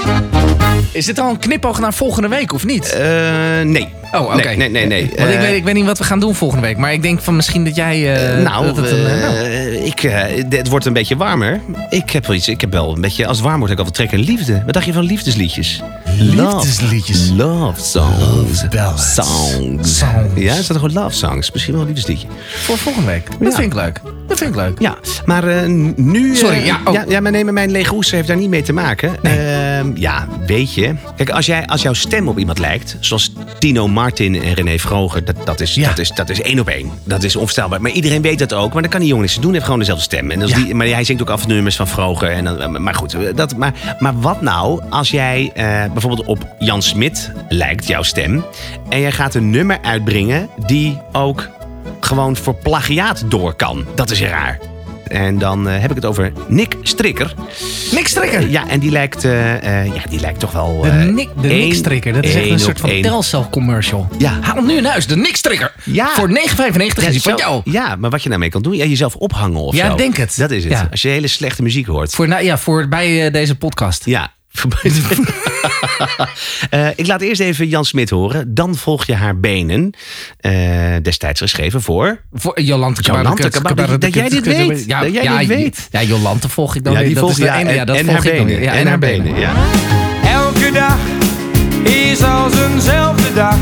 [0.92, 2.92] Is dit al een knipoog naar volgende week, of niet?
[2.92, 3.88] eh, nee.
[4.12, 4.42] oh, oké.
[4.42, 4.86] Nee, nee, nee.
[4.86, 5.00] nee.
[5.16, 6.76] Want ik, Eh, weet, ik weet niet wat we gaan doen volgende week.
[6.76, 8.14] Maar ik denk van misschien dat jij...
[8.36, 9.36] eh, nou, dat het een, eh, nou.
[9.36, 11.60] eh, ik, eh, het wordt een beetje warmer.
[11.90, 12.48] Ik heb wel iets.
[12.48, 13.26] Ik heb wel een beetje.
[13.26, 14.62] Als het warm wordt, heb ik al wel trek in liefde.
[14.64, 15.80] Wat dacht je van liefdesliedjes?
[16.18, 17.30] Liefdesliedjes.
[17.36, 18.68] Love songs.
[18.68, 19.14] ballads.
[19.14, 19.98] Songs.
[19.98, 20.30] Songs.
[20.34, 21.50] Ja, is dat gewoon love songs?
[21.52, 22.26] Misschien wel een liefdesliedje.
[22.62, 23.30] Voor volgende week.
[23.30, 23.58] Dat Ja.
[23.58, 24.00] vind ik leuk.
[24.32, 24.78] Dat vind ik leuk.
[24.80, 25.66] Ja, maar eh,
[25.96, 26.30] nu...
[26.32, 26.92] eh, Sorry, ja, oh.
[26.92, 29.22] ja, ja, maar mijn lege oester heeft daar niet mee te maken.
[29.22, 30.94] Ehm, ja, weet je.
[31.16, 35.24] Kijk, als, jij, als jouw stem op iemand lijkt, zoals Tino Martin en René Vroger,
[35.24, 35.88] dat, dat, is, Ja.
[35.88, 36.90] dat, is, dat is één op één.
[37.04, 37.80] Dat is onvoorstelbaar.
[37.80, 38.72] Maar iedereen weet dat ook.
[38.72, 39.44] Maar dan kan die jongen niks doen.
[39.44, 40.30] Hij heeft gewoon dezelfde stem.
[40.30, 40.56] En als Ja.
[40.56, 42.30] die, maar hij zingt ook af nummers van Vroger.
[42.30, 46.82] En dan, maar goed, dat, maar, maar wat nou als jij eh, bijvoorbeeld op Jan
[46.82, 48.44] Smit lijkt, jouw stem.
[48.88, 51.48] En jij gaat een nummer uitbrengen die ook
[52.12, 53.84] gewoon voor plagiaat door kan.
[53.94, 54.58] Dat is raar.
[55.06, 57.34] En dan eh, heb ik het over Nick Strikker.
[57.92, 58.50] Niks trekken.
[58.50, 60.80] Ja, en die lijkt, eh, eh, ja, die lijkt toch wel...
[60.82, 63.02] De, eh, Nick, de één- Nickstrikker, dat is echt een soort van één.
[63.02, 64.08] Telcel commercial.
[64.18, 64.38] Ja.
[64.40, 65.74] Haal hem nu in huis, de Nickstrikker.
[65.84, 66.08] Ja.
[66.14, 67.60] Voor 9,95 is die van jou.
[67.64, 69.96] Ja, maar wat je daarmee kan doen, ja, jezelf ophangen of Ja, zo.
[69.96, 70.36] denk het.
[70.38, 70.72] Dat is het.
[70.72, 70.88] Ja.
[70.90, 72.14] Als je hele slechte muziek hoort.
[72.14, 74.04] Voor, nou, ja, voor bij eh, deze podcast.
[74.04, 74.32] Ja.
[76.70, 78.54] Eh, ik laat eerst even Jan Smit horen.
[78.54, 79.92] Dan volg je haar benen.
[80.40, 80.52] Eh,
[81.02, 82.20] destijds geschreven voor...
[82.32, 84.84] Voor Jolante Jolante dat jij dit weet.
[84.86, 85.88] Ja, Dat jij ja, dit weet.
[85.90, 87.42] Ja, Jolante volg ik dan ja, die dat volg is je.
[87.42, 88.60] de Ja, ene- en, ja, dat en volg haar ik dan benen.
[88.60, 88.68] weer.
[88.72, 89.38] Ja, en haar benen.
[89.40, 89.52] Ja.
[90.24, 90.96] Elke dag
[91.84, 93.56] is als eenzelfde dag.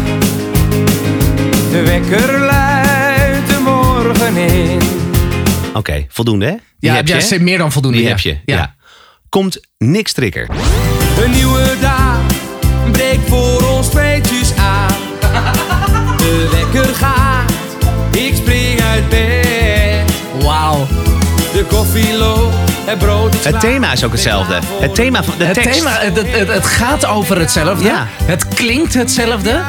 [1.71, 4.79] De wekker luidt de morgen in.
[5.75, 6.51] Oké, voldoende hè?
[6.51, 7.97] Die Ja, heb je, ja, meer dan voldoende.
[7.99, 8.13] Die ja.
[8.13, 8.75] heb je, Ja.
[9.31, 10.49] Komt Nick Strikker.
[11.25, 12.19] Een nieuwe dag
[12.93, 14.95] breekt voor ons tweetjes aan.
[16.17, 17.53] De wekker gaat,
[18.11, 20.13] ik spring uit bed.
[20.43, 20.87] Wauw.
[21.53, 22.55] De koffie loopt,
[22.85, 24.59] het brood is Het thema is ook hetzelfde.
[24.81, 25.79] Het thema van de Het, tekst.
[25.79, 27.85] thema, het, het, het gaat over hetzelfde.
[27.85, 28.07] Ja.
[28.25, 29.61] Het klinkt hetzelfde.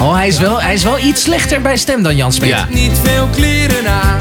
[0.00, 2.48] Oh, hij is, wel, hij is wel iets slechter bij stem dan Jan Smit.
[2.48, 2.66] Ja.
[2.70, 4.18] Niet veel kleren aan.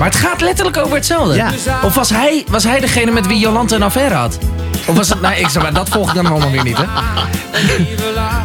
[0.00, 1.34] Maar het gaat letterlijk over hetzelfde.
[1.34, 1.50] Ja.
[1.82, 4.38] Of was hij, was hij degene met wie Jolante een affaire had?
[4.86, 5.20] Of was het...
[5.30, 6.84] Nou, ik zeg maar, dat volg ik dan allemaal weer niet, hè?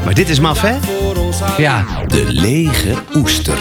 [0.06, 0.76] Maar dit is maf, hè?
[1.58, 1.86] Ja.
[2.08, 3.58] De lege oester.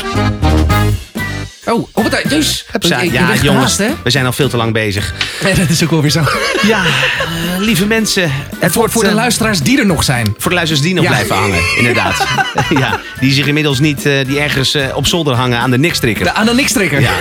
[1.64, 2.12] Oh, op het...
[2.14, 5.12] Ik- ik Ja, ben jongens, we zijn al veel te lang bezig.
[5.42, 6.22] Nee, dat is ook wel weer zo.
[6.66, 6.82] Ja,
[7.58, 8.22] lieve mensen.
[8.58, 10.34] Het voor, wordt, voor de eh, luisteraars die er nog zijn.
[10.38, 11.10] Voor de luisteraars die nog Ja.
[11.10, 12.26] blijven hangen, inderdaad.
[12.78, 16.30] ja, die zich inmiddels niet, eh, die ergens eh, op zolder hangen aan de nikstrikker.
[16.30, 17.00] Aan de nikstrikker.
[17.00, 17.12] Ja.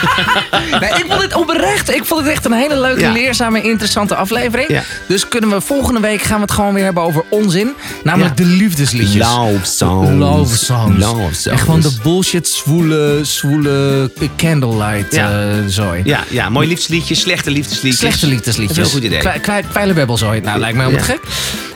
[0.80, 1.94] Nee, ik vond het oprecht.
[1.94, 3.12] Ik vond het echt een hele leuke, Ja.
[3.12, 4.68] leerzame, interessante aflevering.
[4.68, 4.82] Ja.
[5.08, 7.74] Dus kunnen we volgende week gaan we het gewoon weer hebben over onzin.
[8.04, 8.44] Namelijk Ja.
[8.44, 9.26] de liefdesliedjes.
[9.26, 10.10] Love songs.
[10.18, 10.98] Love songs.
[11.04, 11.46] Love songs.
[11.46, 15.30] En gewoon de bullshit, zwoele, zwoele candlelight Ja.
[15.30, 16.00] eh, zooi.
[16.04, 18.00] Ja, ja, mooi liefdesliedjes, slechte liefdesliedjes.
[18.00, 18.76] Slechte liefdesliedjes.
[18.76, 19.62] Dat is een heel goed idee.
[19.70, 20.40] Kwijlebebbelzooi.
[20.40, 21.12] Nou, lijkt mij helemaal Ja.
[21.14, 21.22] gek.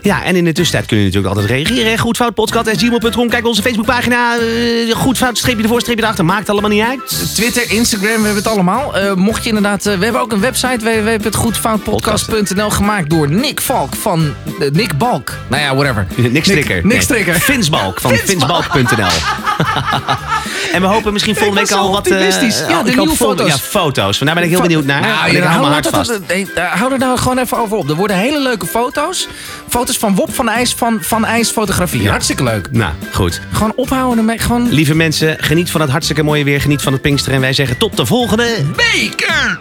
[0.03, 1.99] Ja, en in de tussentijd kun je natuurlijk altijd reageren.
[1.99, 3.29] Goedfoutpodcast.gmail.com.
[3.29, 4.37] Kijk onze Facebookpagina.
[4.39, 6.25] eh goedfout, streepje ervoor, streepje erachter.
[6.25, 7.35] Maakt allemaal niet uit.
[7.35, 8.97] Twitter, Instagram, we hebben het allemaal.
[8.97, 9.87] Eh, mocht je inderdaad...
[9.87, 12.71] eh, we hebben ook een website, www.goedfoutpodcast.nl.
[12.71, 14.35] Gemaakt door Nick Valk van...
[14.61, 15.33] eh, Nick Balk.
[15.49, 16.07] Nou ja, whatever.
[16.33, 16.75] Nick Strikker.
[16.75, 17.35] Nick, Nee, Strikker.
[17.35, 18.65] Vinsbalk van Vinsbalk.
[18.73, 19.07] vinsbalk.nl.
[20.75, 22.09] en we hopen misschien volgende week al wat...
[22.09, 23.49] Ja, de nieuwe foto's.
[23.49, 24.19] Ja, foto's.
[24.19, 25.01] Daar ben ik heel benieuwd naar.
[25.01, 26.09] Nou, ja, hou dat- vast.
[26.55, 27.89] dat- hou er nou gewoon even over op.
[27.89, 29.29] Er worden hele leuke foto's.
[29.69, 32.09] Foto's van Wop van IJs van, van IJs Fotografie.
[32.09, 32.69] Hartstikke leuk.
[32.71, 33.41] Nou, goed.
[33.53, 34.39] Gewoon ophouden.
[34.41, 36.61] Gewoon Lieve mensen, geniet van het hartstikke mooie weer.
[36.61, 37.35] Geniet van het Pinksteren.
[37.35, 38.65] En wij zeggen tot de volgende...
[38.77, 39.59] beker.